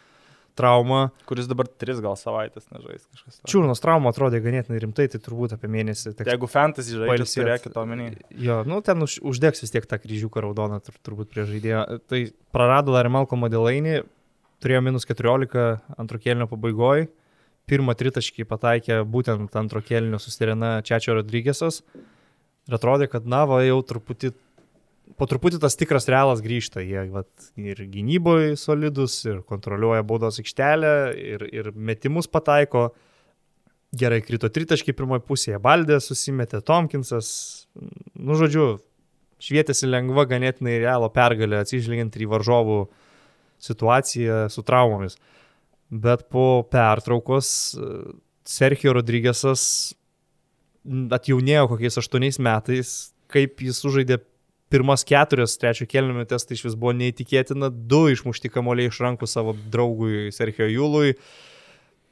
[0.58, 1.10] trauma.
[1.28, 3.40] Kuris dabar tris gal savaitės nežais kažkas.
[3.50, 6.14] Čiurnos trauma atrodė ganėtinai rimtai, tai turbūt apie mėnesį.
[6.18, 8.12] Tai jeigu fantasy žaidžia, turėkite omeny.
[8.30, 11.84] Jo, nu ten už, uždegs vis tiek tą kryžiuką raudoną, tur, turbūt prie žaidėjo.
[12.10, 12.22] Tai
[12.54, 14.00] prarado dar Malko modelainį,
[14.62, 17.10] turėjo minus 14 antro kėlinio pabaigoje.
[17.64, 21.80] Pirmą tritaškį pataikė būtent antro kėlinio sustirena Čiačio Rodrygėsas.
[22.68, 24.34] Ir atrodė, kad na, va jau truputį
[25.18, 26.82] po truputį tas tikras realas grįžta.
[26.84, 27.28] Jie vat,
[27.60, 32.88] ir gynyboje solidus, ir kontroliuoja baudos aikštelę, ir, ir metimus pataiko.
[33.94, 37.28] Gerai krito tritaškai pirmoje pusėje, Baldė susimetė, Tomkinsas.
[38.18, 38.80] Nu, žodžiu,
[39.44, 42.80] švietėsi lengva ganėtinai realo pergalė, atsižvelgiant į varžovų
[43.62, 45.14] situaciją su traumomis.
[45.94, 47.48] Bet po pertraukos
[48.44, 49.94] Sergio Rodrygėsas
[51.14, 52.94] atjaunėjo kokiais aštuoniais metais,
[53.30, 54.18] kaip jis sužaidė
[54.74, 59.28] pirmas keturias trečio kelnių minutės tai iš vis buvo neįtikėtina, du išmušti kamoliai iš rankų
[59.30, 61.14] savo draugui Sergio Jūlui,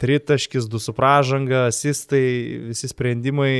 [0.02, 2.22] tritaškis, du su pražanga, asistai,
[2.70, 3.52] visi sprendimai.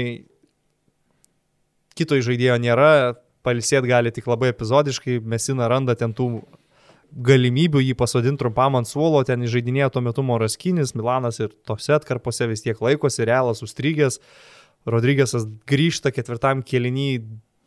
[1.98, 2.92] Kito žaidėjo nėra,
[3.44, 6.30] palisėt gali tik labai epizodiškai, Mesina randa ten tų
[7.12, 12.48] galimybių jį pasodinti trumpam ant suolo, ten žaidinėjo tuo metu Moraskinis, Milanas ir tose atkarpose
[12.48, 14.22] vis tiek laikosi, realas užstrigęs,
[14.88, 17.11] Rodrygėsas grįžta ketvirtam kelinį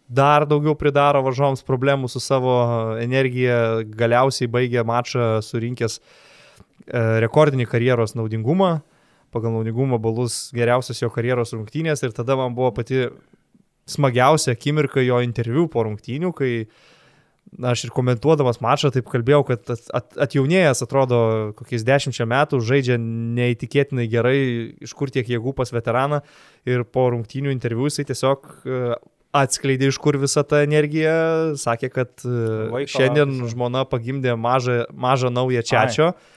[0.08, 2.56] dar daugiau pridaro varžovams problemų su savo
[3.02, 6.02] energija, galiausiai baigė mačą surinkęs e,
[7.26, 8.80] rekordinį karjeros naudingumą,
[9.34, 13.08] pagal naudingumo balus geriausias jo karjeros rungtynės ir tada man buvo pati
[13.90, 16.52] smagiausia akimirka jo interviu po rungtynių, kai
[17.54, 21.20] na, aš ir komentuodamas mačą taip kalbėjau, kad at, at, atjaunėjęs atrodo
[21.58, 24.38] kokiais dešimčia metų, žaidžia neįtikėtinai gerai,
[24.86, 26.22] iš kur tiek jėgų pas veteraną.
[26.70, 28.82] Ir po rungtynių interviu jisai tiesiog e,
[29.36, 31.16] atskleidė, iš kur visa ta energija,
[31.60, 32.36] sakė, kad e,
[32.74, 33.52] Vaiko, šiandien visa.
[33.54, 36.36] žmona pagimdė mažą, mažą naują čiačio Ai.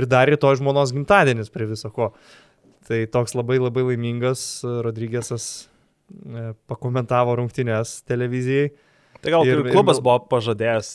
[0.00, 2.12] ir dar rytoj žmonos gimtadienis prie viso ko.
[2.88, 8.70] Tai toks labai labai laimingas e, Rodrygėsas e, pakomentavo rungtynės televizijai.
[9.20, 10.88] Tai gal ir klubas ir, buvo pažadėjęs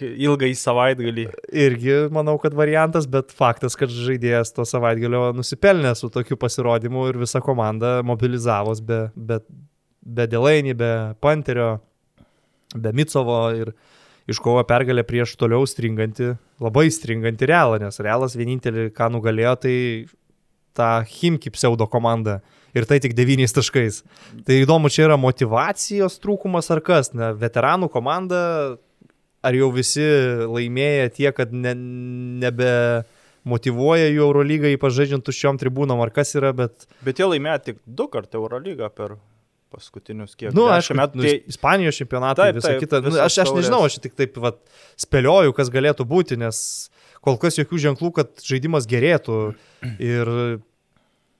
[0.00, 1.26] ilgą į savaitgalį.
[1.64, 7.20] Irgi manau, kad variantas, bet faktas, kad žaidėjas to savaitgalio nusipelnė su tokiu pasirodymu ir
[7.20, 9.42] visa komanda mobilizavos be, be,
[10.02, 10.92] be Delainį, be
[11.22, 11.76] Panterio,
[12.74, 13.72] be Mitsovo ir
[14.30, 19.76] iškovo pergalę prieš toliau stringantį, labai stringantį realą, nes realas vienintelį, ką nugalėjo, tai
[20.78, 22.40] tą Himki pseudo komandą.
[22.72, 24.00] Ir tai tik devyniais taškais.
[24.46, 27.10] Tai įdomu, čia yra motivacijos trūkumas ar kas.
[27.12, 28.38] Ne, veteranų komanda,
[29.44, 30.06] ar jau visi
[30.48, 31.74] laimėję tie, kad ne,
[32.40, 32.70] nebe
[33.44, 36.86] motivuoja jų Eurolygą ypač žaidžiant tuščiom tribūnom, ar kas yra, bet...
[37.04, 39.18] Bet jie laimėjo tik du kartų Eurolygą per
[39.72, 41.20] paskutinius kiek nu, aišku, metų.
[41.20, 41.34] Nu, tai...
[41.50, 43.02] Ispanijos čempionatai, visa kita.
[43.04, 44.60] Nu, aš, aš nežinau, aš tik taip vat,
[45.00, 46.60] spėlioju, kas galėtų būti, nes
[47.24, 49.40] kol kas jokių ženklų, kad žaidimas gerėtų.
[50.02, 50.30] Ir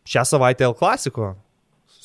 [0.09, 1.35] šią savaitę L klasiko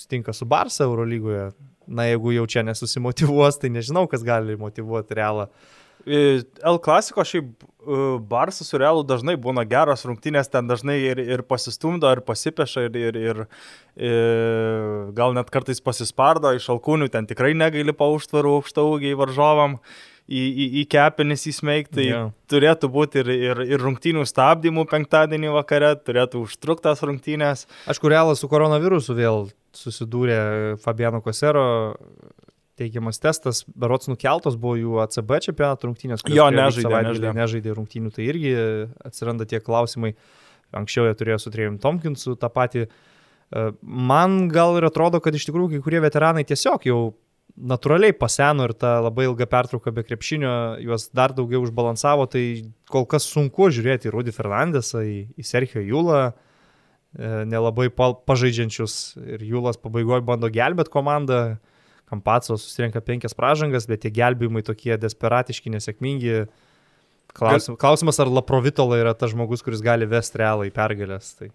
[0.08, 1.52] susitinka su Barsa Eurolygoje.
[1.88, 5.48] Na, jeigu jau čia nesusimotivuos, tai nežinau, kas gali motivuoti realą.
[6.08, 11.44] L klasiko šiaip e, Barsas su Realu dažnai būna geros rungtynės, ten dažnai ir, ir
[11.48, 13.42] pasistumdo, ir pasipeša, ir, ir, ir,
[14.10, 19.80] ir gal net kartais pasispardo iš alkūnių, ten tikrai negaili pauštvarų aukštaugiai varžovam
[20.28, 21.96] į, į, į kepenis įsmeigti.
[22.00, 22.32] Tai yeah.
[22.52, 27.66] turėtų būti ir, ir, ir rungtynių stabdymų penktadienį vakare, turėtų užtruktas rungtynės.
[27.90, 31.68] Aišku, Realas su koronavirusu vėl susidūrė Fabiano Kosero
[32.78, 36.26] teigiamas testas, berots nukeltos buvo jų ACB čempionato rungtynės.
[36.30, 37.34] Jo, nežaidė, nežaidė.
[37.38, 38.54] nežaidė rungtynių, tai irgi
[39.08, 40.14] atsiranda tie klausimai.
[40.76, 42.88] Anksčiau jie turėjo su Trejim Tomkinsu tą patį.
[42.88, 47.00] E, Man gal ir atrodo, kad iš tikrųjų kai kurie veteranai tiesiog jau
[47.58, 50.52] natūraliai paseno ir ta labai ilga pertrauka be krepšinio
[50.84, 52.44] juos dar daugiau užbalansavo, tai
[52.92, 59.48] kol kas sunku žiūrėti į Rudy Fernandesą, į, į Sergio Julą, e, nelabai pažaidžiančius ir
[59.48, 61.42] Julas pabaigoje bando gelbėti komandą,
[62.08, 66.46] Kampaco susirenka penkias pražangas, bet tie gelbėjimai tokie desperatiški, nesėkmingi.
[67.38, 71.34] Klausimas, klausimas ar Laprovitola yra tas žmogus, kuris gali vesti realą į pergalės.
[71.38, 71.50] Tai.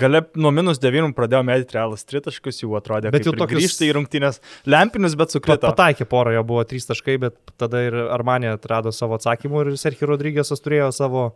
[0.00, 3.94] Gale nuo minus 9 pradėjo mėtyti realas tritaškus, jau atrodė, Bet jau tokius- grįžti į
[3.96, 4.38] rungtynės.
[4.68, 5.66] Lempinius, bet sukrito.
[5.66, 10.06] pataikė porą, jo buvo trys taškai, bet tada ir Armanė atrado savo atsakymų ir Sergio
[10.12, 11.34] Rodrygėsas turėjo savo,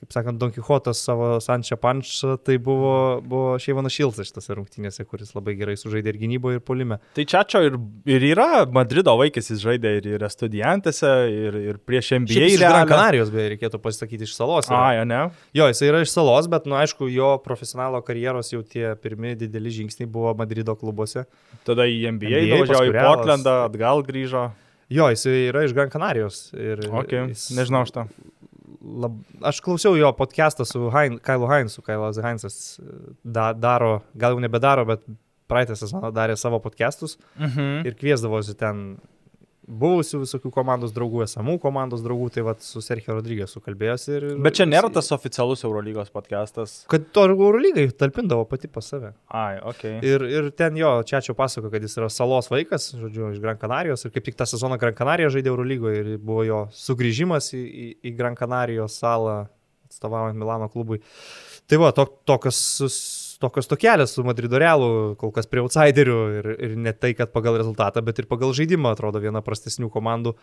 [0.00, 5.32] kaip sakant, Don Quixotas savo Sančia Pančą, tai buvo, buvo Šeivanas Šiltas šitose rungtynėse, kuris
[5.36, 6.98] labai gerai sužaidė ir gynyboje, ir polime.
[7.16, 12.12] Tai čia ir, ir yra Madrido vaikas, jis žaidė ir, ir studijuojantėse, ir, ir prieš
[12.18, 12.50] NBA.
[12.52, 12.90] jis Realią.
[12.90, 14.68] Canarijos, beje, reikėtų pasakyti iš salos.
[14.70, 14.82] yra.
[14.82, 15.22] A, jo, ne?
[15.56, 19.72] Jo, jis yra iš salos, bet, nu, aišku, jo profesionalo karjeros jau tie pirmi dideli
[19.80, 21.24] žingsniai buvo Madrido klubuose.
[21.66, 22.94] Tada į NBA, NBA važiavo į.
[23.00, 24.48] Portlandą, atgal grįžo.
[24.92, 26.52] Jo, jis yra iš Gran Canarijos.
[26.54, 27.32] Ir Okay.
[27.32, 28.04] jis Nežinau aš to.
[28.86, 29.16] Lab...
[29.42, 31.82] Aš klausiau jo podcastą su Hein, Kailu Heinsu.
[31.82, 32.58] Kailas Heinsas
[33.24, 35.02] da, daro, gal jau nebedaro, bet
[35.50, 37.86] praeitą sezoną darė savo podcastus Mhm.
[37.86, 38.98] ir kviesdavosi ten
[39.66, 44.12] buvusių visokių komandos draugų, esamų komandos draugų, tai vad su Sergio Rodrygės sukalbėjosi.
[44.14, 46.76] Ir, Bet čia nėra tas oficialus Eurolygos podcastas.
[46.90, 49.12] Kad to Eurolygai talpindavo pati pas save.
[49.34, 49.84] Ai, ok.
[50.06, 53.58] Ir, ir ten jo, čia čia pasako, kad jis yra salos vaikas, žodžiu, iš Gran
[53.60, 57.62] Canarijos ir kaip tik tą sezoną Gran Canarija žaidė Eurolygoje ir buvo jo sugrįžimas į,
[57.66, 59.44] į, į Gran Canarijos salą,
[59.90, 61.02] atstovaujant Milano klubui.
[61.66, 62.58] Tai va, to, tokios,
[63.42, 67.58] tokios tokelės su Madrido Realu, kol kas prie outsiderių ir, ir ne tai, kad pagal
[67.60, 70.34] rezultatą, bet ir pagal žaidimą atrodo viena prastesnių komandų.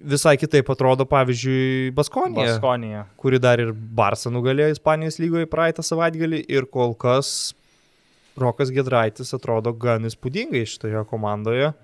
[0.00, 3.02] Visai kitaip atrodo, pavyzdžiui, Baskonija Baskonija.
[3.20, 7.52] kuri dar ir Barsą nugalėjo Ispanijos lygoje praeitą savaitgalį ir kol kas
[8.40, 11.74] Rokas Gedraitis atrodo gan įspūdingai šitoje komandoje.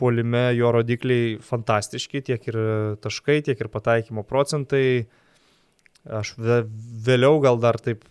[0.00, 2.56] Polime jo rodikliai fantastiški, tiek ir
[3.04, 5.04] taškai, tiek ir pataikymo procentai.
[6.08, 6.64] Aš vė-
[7.04, 8.06] vėliau gal dar taip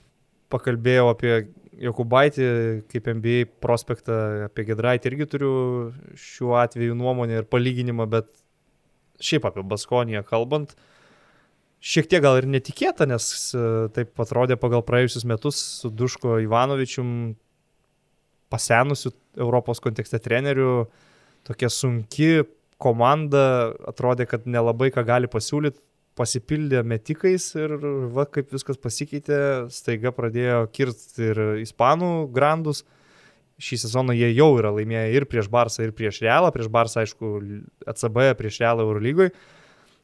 [0.54, 1.34] pakalbėjau apie
[1.80, 2.46] Jokubaitį
[2.92, 4.16] kaip NBA prospektą,
[4.50, 5.54] apie Gedraitį irgi turiu
[6.20, 8.28] šiuo atveju nuomonę ir palyginimą, bet
[9.24, 10.74] šiaip apie Baskoniją kalbant,
[11.80, 13.64] šiek tiek gal ir netikėta, nes e,
[13.96, 17.14] taip atrodė pagal praėjusius metus su Duško Ivanovičium
[18.52, 20.90] pasenusiu Europos kontekste treneriu,
[21.48, 22.42] tokia sunki
[22.80, 25.80] komanda, atrodė, kad nelabai ką gali pasiūlyti,
[26.20, 27.76] pasipildė metikais ir
[28.16, 29.42] va kaip viskas pasikeitė,
[29.74, 32.84] staiga pradėjo kirsti ir ispanų grandus.
[33.60, 36.52] Šį sezoną jie jau yra laimėję ir prieš Barsą, ir prieš Realą.
[36.56, 37.32] Prieš Barsą, aišku,
[37.92, 39.34] ACB, prieš Realą Eurolygoje.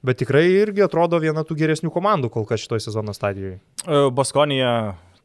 [0.05, 3.57] Bet tikrai irgi atrodo viena tų geresnių komandų kol kas šitoje sezono stadijoje.
[4.13, 4.74] Baskonija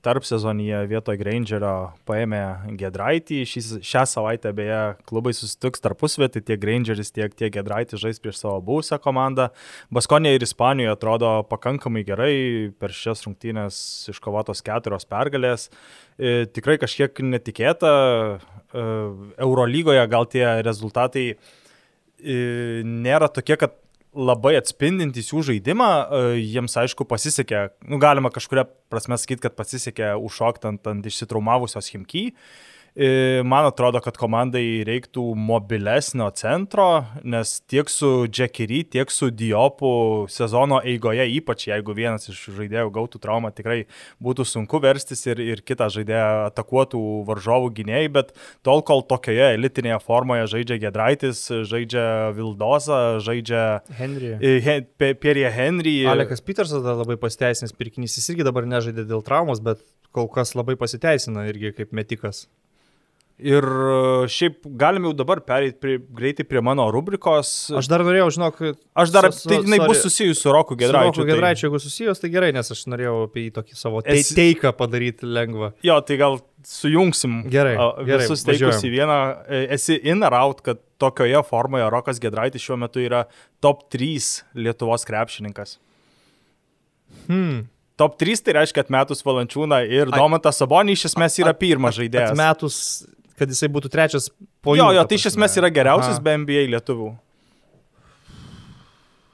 [0.04, 1.74] tarp sezonyje vietoj Grangerio
[2.08, 2.40] paėmė
[2.80, 3.42] Gedraitį.
[3.48, 4.78] Šį, šią savaitę beje
[5.08, 9.50] klubai susitiks tarpusvė, tai tiek Grangeris, tiek, tiek Gedraitis žais prieš savo buvusią komandą.
[9.92, 12.32] Baskonija ir Ispanijoje atrodo pakankamai gerai,
[12.80, 13.82] per šias rungtynės
[14.14, 15.68] iškovotos keturios pergalės.
[16.16, 17.92] E, tikrai kažkiek netikėta.
[18.40, 18.88] E,
[19.40, 21.36] Eurolygoje gal tie rezultatai e,
[22.86, 23.76] nėra tokie, kad
[24.16, 30.14] labai atspindintys jų žaidimą, e, jiems aišku pasisekė, nu, galima kažkuria prasme sakyti, kad pasisekė
[30.18, 32.30] užšokti ant, ant išsitraumavusios Himky.
[32.30, 32.69] E,
[33.46, 40.80] Man atrodo, kad komandai reiktų mobilesnio centro, nes tiek su Jackery, tiek su Diopu sezono
[40.82, 43.84] eigoje, ypač jeigu vienas iš žaidėjų gautų traumą, tikrai
[44.22, 48.34] būtų sunku verstis ir, ir kitą žaidėją atakuotų varžovų gynėjai, bet
[48.66, 53.64] tol, kol tokioje elitinėje formoje žaidžia Gedraitis, žaidžia Vildoza, žaidžia
[54.00, 54.34] Henry.
[54.40, 56.00] e, He- Pierre Henry.
[56.10, 59.78] Alekas Petersas dar labai pasiteisinęs pirkinys, jis irgi dabar nežaidė dėl traumos, bet
[60.10, 62.48] kol kas labai pasiteisina irgi kaip metikas.
[63.40, 67.70] Ir e, šiaip galim jau dabar pereiti prie, greitai prie mano rubrikos.
[67.78, 68.58] Aš dar norėjau, žinok,
[69.00, 69.88] Aš dar, su- su- tai jinai sorry.
[69.88, 71.22] bus susijusi su Roku Gedraičiu.
[71.24, 71.30] Gedraičiu.
[71.30, 74.72] Gedraičiu, jeigu susijęs, tai gerai, nes aš norėjau apie jį tokį savo te Esi- teiką
[74.76, 75.72] padaryti lengvą.
[75.78, 76.38] Tai, jo, tai gal
[76.68, 78.84] sujungsim Gerai, a, gerai, visus teikus važiuojam.
[78.84, 79.18] į vieną.
[79.48, 83.24] E, Esi in ar out, kad tokioje formoje Rokas Gedraitis šiuo metu yra
[83.64, 85.78] top 3 Lietuvos krepšininkas.
[87.26, 87.68] Hmm.
[88.00, 92.32] Top 3 tai reiškia atmetus Valančiūną ir Domantą Sabonį iš esmės yra pirmas žaidėjas.
[92.32, 92.76] Atmetus,
[93.40, 94.28] kad jisai būtų trečias
[94.60, 96.24] po Jo, jo, ta tai iš esmės yra geriausias Aha.
[96.26, 97.10] be NBA lietuvių.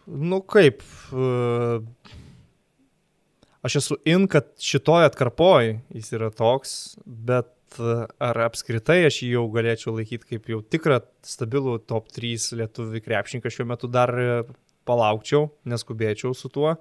[0.06, 1.80] Nu kaip, e,
[3.66, 9.32] aš esu in, kad šitoj atkarpoj jis yra toks, bet e, ar apskritai aš jį
[9.34, 14.30] jau galėčiau laikyti kaip jau tikrą stabilų top 3 lietuvių krepšininką šiuo metu dar e,
[14.86, 16.76] palaukčiau, neskubėčiau su tuo.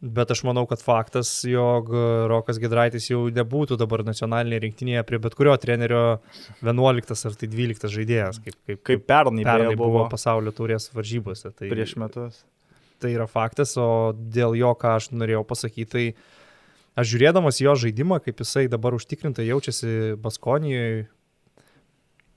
[0.00, 1.88] Bet aš manau, kad faktas, jog
[2.28, 6.02] Rokas Gedraitis jau nebūtų dabar nacionalinėje rinktinėje prie bet kurio trenerio
[6.60, 11.48] 11 ar tai 12 žaidėjas, kaip, kaip, Kaip pernai, pernai beje, buvo pasaulio turės varžybose.
[11.56, 12.42] Tai, prieš metus.
[13.00, 18.20] tai yra faktas, o dėl jo, ką aš norėjau pasakyti, tai aš žiūrėdamas jo žaidimą,
[18.24, 21.06] kaip jisai dabar užtikrintai jaučiasi Baskonijoje,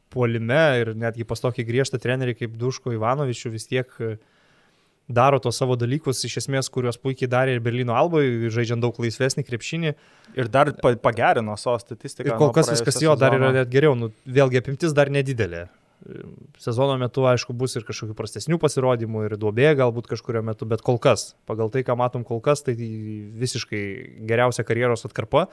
[0.10, 4.16] puolime ir netgi pas tokį griežtą trenerį kaip Duško Ivanovičių vis tiek e,
[5.10, 9.43] daro tos savo dalykus, iš esmės, kuriuos puikiai darė ir Berlyno Alboje, žaidžiant daug laisvesnį
[9.47, 9.93] krepšinį.
[10.38, 12.30] Ir dar pa- pagerino savo statistiką.
[12.30, 13.57] Ir kol kas viskas jo dar yra sezono.
[13.57, 13.97] net geriau.
[13.97, 15.68] Nu, vėlgi apimtis dar nedidelė.
[16.62, 20.95] Sezono metu, aišku, bus ir kažkokių prastesnių pasirodymų, ir duobė galbūt kažkurio metu, bet kol
[21.01, 23.82] kas, pagal tai, ką matom kol kas, tai visiškai
[24.30, 25.47] geriausia karjeros atkarpa.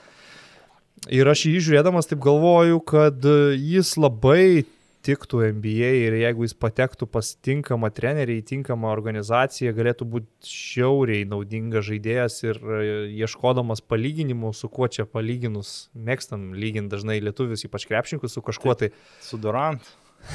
[1.13, 3.27] Ir aš jį žiūrėdamas taip galvoju, kad
[3.59, 4.65] jis labai
[5.07, 11.27] tiktų NBA ir jeigu jis patektų pas tinkamą trenerį, į tinkamą organizaciją, galėtų būti šiauriai
[11.29, 12.81] naudingas žaidėjas ir e,
[13.23, 18.91] ieškodamas palyginimų, su kuo čia palyginus, mėgstam lyginti dažnai lietuvius, ypač krepšininkus, su kažkuo tai
[19.23, 19.85] Su Durant.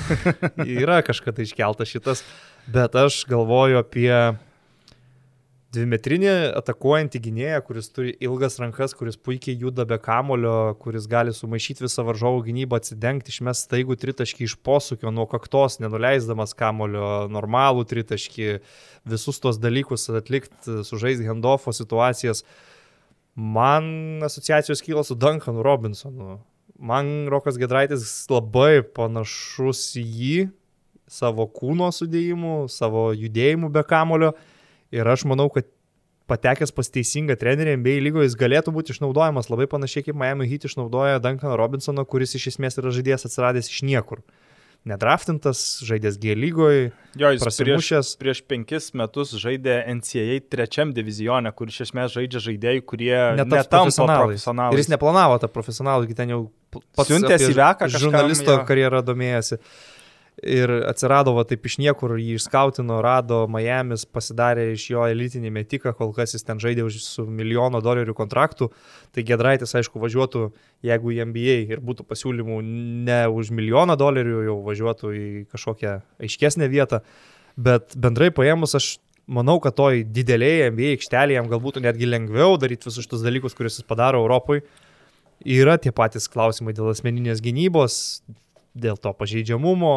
[0.84, 2.24] yra kažkada iškeltas šitas,
[2.72, 4.14] bet aš galvoju apie
[5.72, 11.86] dvimetrinį atakuojantį gynėją, kuris turi ilgas rankas, kuris puikiai juda be kamulio, kuris gali sumaišyti
[11.86, 18.52] visą varžovų gynybą, atsidengti, išmest staigų tritaškį iš posūkio nuo kaktos, nenuleisdamas kamulio, normalų tritaškį,
[19.16, 22.44] visus tos dalykus atlikti, sužaisti handoffo situacijas.
[23.36, 26.42] Man asociacijos kyla su Duncanu Robinsonu.
[26.82, 30.40] Man Rokas Gedraitis labai panašus į jį
[31.12, 34.36] savo kūno sudėjimu, savo judėjimu be kamulio.
[34.92, 35.68] Ir aš manau, kad
[36.32, 40.68] patekęs pas teisingą trenerį NBA lygoje jis galėtų būti išnaudojamas labai panašiai kaip Miami Heat
[40.70, 44.24] išnaudoja Duncaną Robinsoną, kuris iš esmės yra žaidėjas atsiradęs iš niekur.
[44.88, 48.08] Nedraftintas, žaidęs G lygoje, jis prieš, prasimušęs.
[48.18, 54.42] prieš penkis metus žaidė NCAA trečiam divizionė, kur iš esmės žaidžia žaidėjai, kurie netampa profesionalais.
[54.42, 54.74] profesionalais.
[54.74, 56.42] Ir jis neplanavo tą profesionalų, ten jau
[56.74, 59.62] pats Siuntėsi apie į Veką žurnalisto karjerą domėjasi.
[60.40, 65.92] Ir atsirado va taip iš niekur, jį išskautino, rado Miami's, pasidarė iš jo elitinį metiką,
[65.98, 68.72] kol kas jis ten žaidė už su milijono dolerių kontraktų.
[69.14, 70.48] Tai Gedraitis, aišku, važiuotų,
[70.88, 72.58] jeigu į NBA ir būtų pasiūlymų
[73.12, 77.04] ne už milijoną dolerių, jau važiuotų į kažkokią aiškesnę vietą.
[77.60, 78.92] Bet bendrai paėmus, aš
[79.30, 83.78] manau, kad toj didelėje NBA aikštelėje jam galbūt netgi lengviau daryti visus šitus dalykus, kuriuos
[83.78, 84.66] jis padaro Europoje.
[85.46, 88.22] Yra tie patys klausimai dėl asmeninės gynybos,
[88.78, 89.94] dėl to pažeidžiamumo,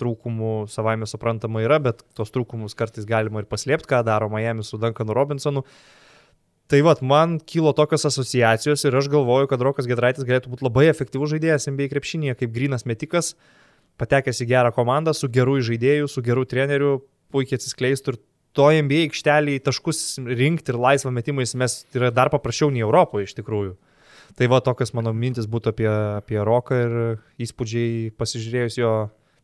[0.00, 4.80] trūkumų savaime suprantama yra, bet tos trūkumus kartais galima ir paslėpti, ką daro Miami su
[4.80, 5.64] Duncanu Robinsonu.
[6.72, 10.86] Tai vad, man kilo tokios asociacijos ir aš galvoju, kad Rokas Gedraitis galėtų būti labai
[10.88, 13.34] efektyvus žaidėjas NBA krepšinėje, kaip grinas metikas,
[14.00, 18.20] patekęs į gerą komandą, su geru žaidėju, su geru treneriu, puikiai atsiskleistų ir
[18.56, 23.36] to NBA aikštelį taškus rinkti ir laisvą metimais mes yra dar paprasčiau nei Europoje iš
[23.38, 23.76] tikrųjų.
[24.38, 26.94] Tai va tokios mano mintis būtų apie, apie Roką ir
[27.42, 28.92] įspūdžiai pasižiūrėjus jo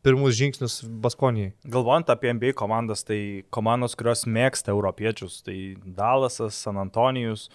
[0.06, 1.52] pirmus žingsnius Baskonijai.
[1.68, 7.48] Galvojant apie NBA komandas, tai komandos, kurios mėgsta europiečius, tai Dalasas, San Antonijus,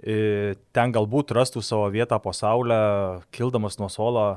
[0.00, 2.78] ten galbūt rastų savo vietą po saulę,
[3.34, 4.28] kildamas nuo suolo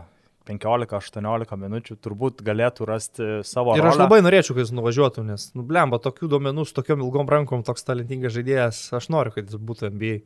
[0.50, 4.04] 15-18 minučių, turbūt galėtų rasti savo Ir aš rolę.
[4.04, 8.36] labai norėčiau, kad jis nuvažiuotų, nes, nublemba, tokių duomenų su tokiom ilgom rankom, toks talentingas
[8.36, 10.18] žaidėjas, aš noriu, kad jis būtų NBA.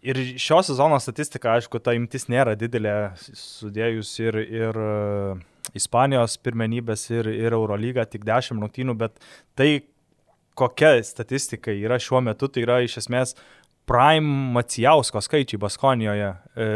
[0.00, 4.92] Ir šio sezono statistika, aišku, ta imtis nėra didelė, sudėjus ir, ir e,
[5.76, 9.20] Ispanijos pirmenybės, ir, ir Eurolygą, tik 10 rungtynių, bet
[9.60, 9.82] tai,
[10.56, 13.36] kokia statistika yra šiuo metu, tai yra iš esmės
[13.90, 16.32] Prime Macijausko skaičiai Baskonijoje.
[16.54, 16.66] E,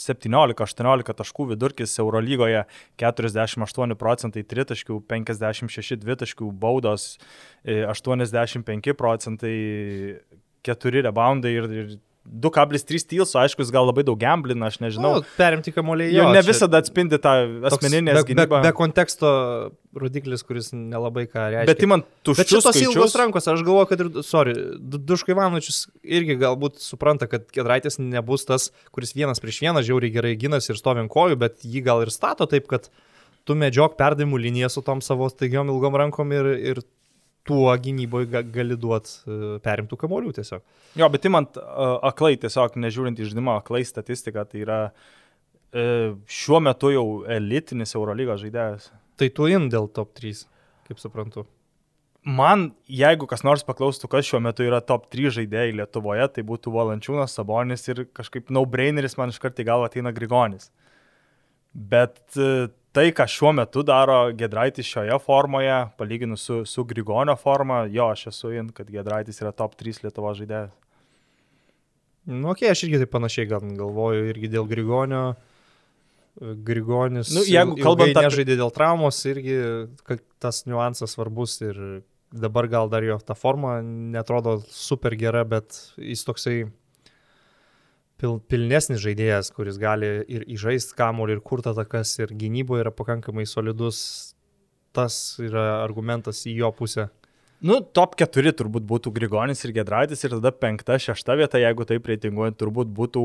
[0.00, 2.64] 17-18 taškų vidurkis Eurolygoje,
[3.02, 7.16] 48 procentai tritaškių, 56 dvitaškių baudos,
[7.64, 9.56] e, 85 procentai,
[10.64, 11.98] 4 reboundai ir, ir
[12.30, 15.16] 2,3 tylso, aišku, jis gal labai daug gamblina, aš nežinau.
[15.18, 17.32] Nu, perimti kamuoliai Jau ne visada atspindi tą
[17.66, 18.72] asmeninę toks be, be, gynybą.
[18.78, 19.30] konteksto
[19.98, 21.66] rodiklis, kuris nelabai ką reiškia.
[21.72, 25.34] Bet imant Bet tuščius šitos ilgos skaičius, rankos, aš galvoju, kad ir, sorry, Du- Duškai
[25.34, 30.70] Ivanovičius irgi galbūt supranta, kad Kedraitis nebus tas, kuris vienas prieš vieną žiauriai gerai gynasi
[30.70, 32.86] ir stovi ant kojų, bet jį gal ir stato taip, kad
[33.44, 36.82] tu medžiok perdavimų liniją su tom savo staigiom ilgom rankom ir, ir
[37.46, 40.64] tuo gynyboje ga, gali duoti perimtų kamolių tiesiog.
[41.00, 46.60] jo, bet imant uh, aklai, tiesiog nežiūrint į žaidimą, aklai statistiką, tai yra uh, šiuo
[46.64, 48.90] metu jau elitinis Eurolygos žaidėjas.
[49.20, 50.44] Tai tu in dėl top 3,
[50.88, 51.46] kaip suprantu.
[52.20, 56.72] Man, jeigu kas nors paklaustų, kas šiuo metu yra top 3 žaidėjai Lietuvoje, tai būtų
[56.74, 60.68] Valančiūnas, Sabonis ir kažkaip no-braineris man iš karto į galvą ateina Grigonis.
[61.72, 67.84] Bet e, tai, ką šiuo metu daro Gedraitis šioje formoje, palyginus su, su Grigonio forma,
[67.90, 70.74] jo, aš esu in, kad Gedraitis yra top 3 Lietuvo žaidėjas.
[72.30, 75.24] Nu, okei, okay, aš irgi taip panašiai gal galvoju, irgi dėl Grigonio.
[76.40, 78.24] Grigonis Nu, jeigu kalbant apie...
[78.24, 79.56] nežaidė dėl traumos, irgi
[80.40, 81.80] tas niuansas svarbus ir
[82.30, 86.56] dabar gal dar jo ta forma netrodo super gera, bet jis toksai
[88.20, 93.46] pil, pilnesnis žaidėjas, kuris gali ir įžaisti kamuolį, ir kurti atakas, ir gynyboje yra pakankamai
[93.48, 94.02] solidus.
[94.96, 97.06] Tas yra argumentas į jo pusę.
[97.62, 102.56] Nu, top 4 turbūt būtų Grigonis ir Gedraitis ir tada 5-6 vieta, jeigu taip reitinguojant,
[102.58, 103.24] turbūt būtų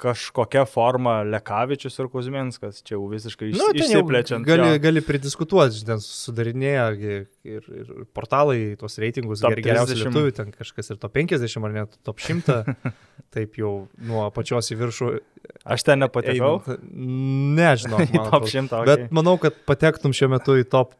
[0.00, 2.80] kažkokia forma Lekavičius ir Kuzminskas.
[2.82, 4.46] Čia jau visiškai iš, Nu, išsiplečiant.
[4.48, 4.80] Gali, jo.
[4.82, 7.68] gali pridiskutuoti, ten sudarinėja ir, ir
[8.16, 10.08] portalai tuos reitingus, ger, geriausių 30.
[10.08, 12.58] lietuvių, ten kažkas ir top 50 ar net top 100,
[13.36, 13.74] taip jau
[14.08, 15.12] nuo pačios į viršų.
[15.76, 16.56] Aš ten nepatekau.
[16.92, 18.02] Nežinau.
[18.12, 18.50] Top atrodo.
[18.50, 18.82] 100.
[18.86, 19.08] Bet Okay.
[19.14, 20.92] manau, kad patektum šiuo metu į top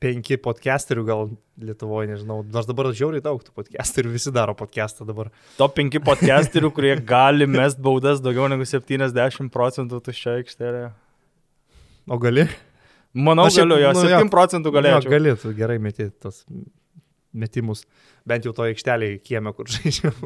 [0.00, 1.26] 5 podcasterių gal
[1.60, 2.38] Lietuvoje, nežinau.
[2.48, 5.28] Nors dabar žiauriai daug tų podcasterių, visi daro podcastą dabar.
[5.58, 10.88] Top 5 podcasterių, kurie gali mest baudas daugiau negu 70 procentų tuščio aikštelėje.
[12.08, 12.46] O gali?
[13.12, 14.30] Manau, Na, šiaip, galiu, jo, nu, 7 jo.
[14.32, 15.04] procentų galėčiau.
[15.04, 16.46] Jo, gali, tu gerai meti tos
[17.36, 17.84] metimus.
[18.24, 20.16] Bent jau to aikštelėje kieme, kur žaidžiam.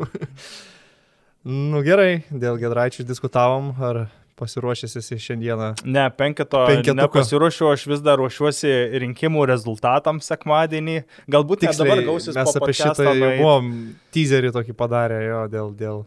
[1.74, 4.04] nu gerai, dėl Gedraičių diskutavom, ar
[4.38, 5.70] pasiruošęs esi šiandieną.
[5.84, 6.64] Ne, penketo
[6.98, 8.72] nepasiruošiu, aš vis dar ruošiuosi
[9.04, 10.98] rinkimų rezultatams sekmadienį.
[11.30, 13.72] Galbūt tik dabar gausis mes apie šitą jau buvom
[14.14, 16.04] teaserį tokį padarę jo dėl, dėl,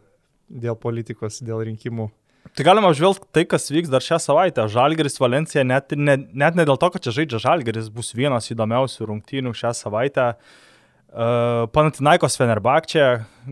[0.67, 2.09] dėl politikos, dėl rinkimų.
[2.57, 4.63] Tai galima apžvelgti tai, kas vyks dar šią savaitę.
[4.71, 8.47] Žalgeris Valencija, net, ir ne, net ne dėl to, kad čia žaidžia Žalgeris, bus vienas
[8.53, 10.31] įdomiausių rungtynių šią savaitę.
[10.31, 10.66] Uh,
[11.11, 13.05] Panatinaikos Fenerbakčia,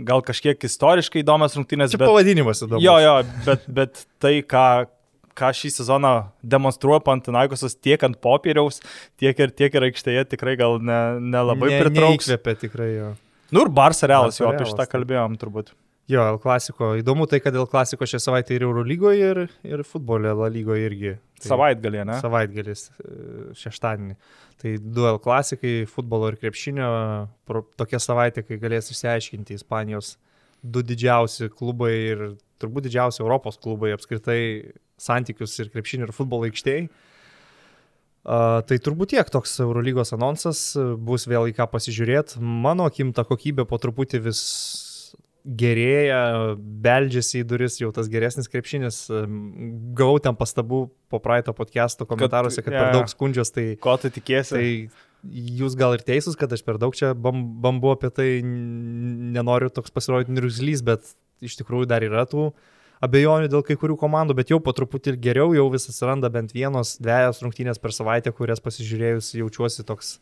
[0.08, 2.10] gal kažkiek istoriškai įdomias rungtynės, Čia bet...
[2.10, 2.84] pavadinimas įdomus.
[2.84, 3.14] Jo, jo,
[3.45, 4.66] bet, bet tai, ką,
[5.38, 6.12] ką šį sezoną
[6.43, 8.82] demonstruoja Pantinaikosas tiek ant popieriaus,
[9.22, 12.28] tiek ir, tiek ir aikštėje, tikrai gal ne, nelabai Ne- pritrauks.
[12.28, 13.10] neįkvepia tikrai jo.
[13.56, 15.72] Nu ir Barça Realas, jau apie šitą kalbėjom turbūt.
[16.12, 16.91] Jo, L klasiko.
[16.99, 21.14] Įdomu tai, kad dėl klasiko šią savaitę ir Eurolygoje, ir, ir futbole La lygoje irgi.
[21.46, 22.18] Tai Savaitgalį, ne?
[22.24, 23.16] Savaitgalis e,
[23.62, 24.18] šeštadienį.
[24.62, 26.89] Tai du L klasikai, futbolo ir krepšinio.
[27.80, 30.16] Tokia savaitė, kai galės išsiaiškinti Ispanijos
[30.66, 32.24] du didžiausi klubai ir
[32.62, 34.39] turbūt didžiausi Europos klubai apskritai
[34.98, 36.88] santykius ir krepšinio ir futbolo aikštėje.
[38.26, 42.39] Uh, tai turbūt tiek toks Eurolygos anonsas, e, bus vėl į ką pasižiūrėti.
[42.41, 44.39] Mano akim ta kokybė po truputį vis
[45.46, 46.20] gerėja,
[46.58, 49.06] beldžiasi į duris jau tas geresnis krepšinis.
[49.98, 53.96] Gavau ten pastabų po praeito podcast'o komentaruose, kad, kad jo, per daug skundžios, tai, Ko
[54.02, 54.56] tu tikėsi?
[54.56, 54.66] tai
[55.26, 59.93] jūs gal ir teisūs, kad aš per daug čia bam, bambu apie tai, nenoriu toks
[59.93, 61.14] pasirodyti nirzlys, bet
[61.46, 62.50] iš tikrųjų dar yra tų
[63.06, 66.54] abejonių dėl kai kurių komandų, bet jau po truputį ir geriau, jau vis atsiranda bent
[66.56, 70.16] vienos, dviejos rungtynės per savaitę, kurias pasižiūrėjus jaučiuosi toks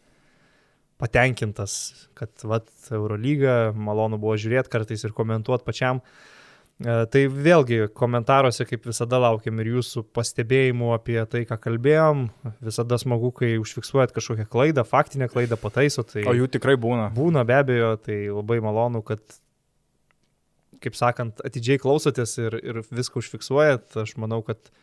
[1.01, 1.77] patenkintas,
[2.17, 6.03] kad vat, Eurolyga, malonu buvo žiūrėti kartais ir komentuoti pačiam.
[6.03, 6.33] E,
[6.83, 12.25] Tai vėlgi komentaruose, kaip visada, laukiam ir jūsų pastebėjimų apie tai, ką kalbėjom.
[12.65, 16.03] Visada smagu, kai užfiksuojat kažkokią klaidą, faktinę klaidą pataiso.
[16.07, 17.11] Tai O jų tikrai būna.
[17.15, 19.21] būna be abejo, tai labai malonu, kad,
[20.83, 23.93] kaip sakant, atidžiai klausotės ir, ir viską užfiksuojat.
[24.03, 24.73] Aš manau, kad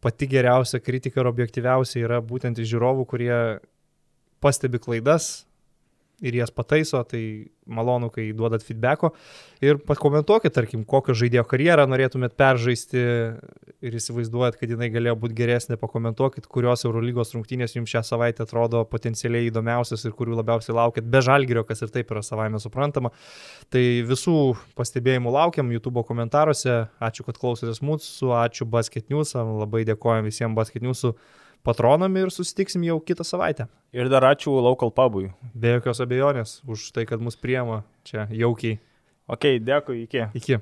[0.00, 3.36] pati geriausia kritika ir objektyviausia yra būtent iš žiūrovų, kurie
[4.42, 5.46] pastebi klaidas
[6.24, 9.10] ir jas pataiso, tai malonu, kai duodat feedbacko.
[9.64, 13.02] Ir pakomentuokit, tarkim, kokią žaidėjo karjerą norėtumėt peržaisti
[13.84, 18.84] ir įsivaizduojat, kad jinai galėjo būti geresnė, pakomentuokit, kurios Eurolygos rungtynės jums šią savaitę atrodo
[18.88, 23.12] potencialiai įdomiausias ir kurių labiausiai laukit, be žalgerio, kas ir taip yra savaime suprantama.
[23.72, 24.38] Tai visų
[24.78, 26.86] pastebėjimų laukiam YouTube komentaruose.
[27.02, 31.04] Ačiū, kad klausotės mūsų, ačiū Basket News, labai dėkojam visiems Basket News
[31.66, 33.66] patronam ir susitiksim jau kitą savaitę.
[33.96, 35.32] Ir dar ačiū Local Pubui.
[35.54, 38.78] Be jokios abejonės už tai, kad mus priema čia jaukiai.
[39.26, 40.28] Ok, dėkui, iki.
[40.38, 40.60] Iki.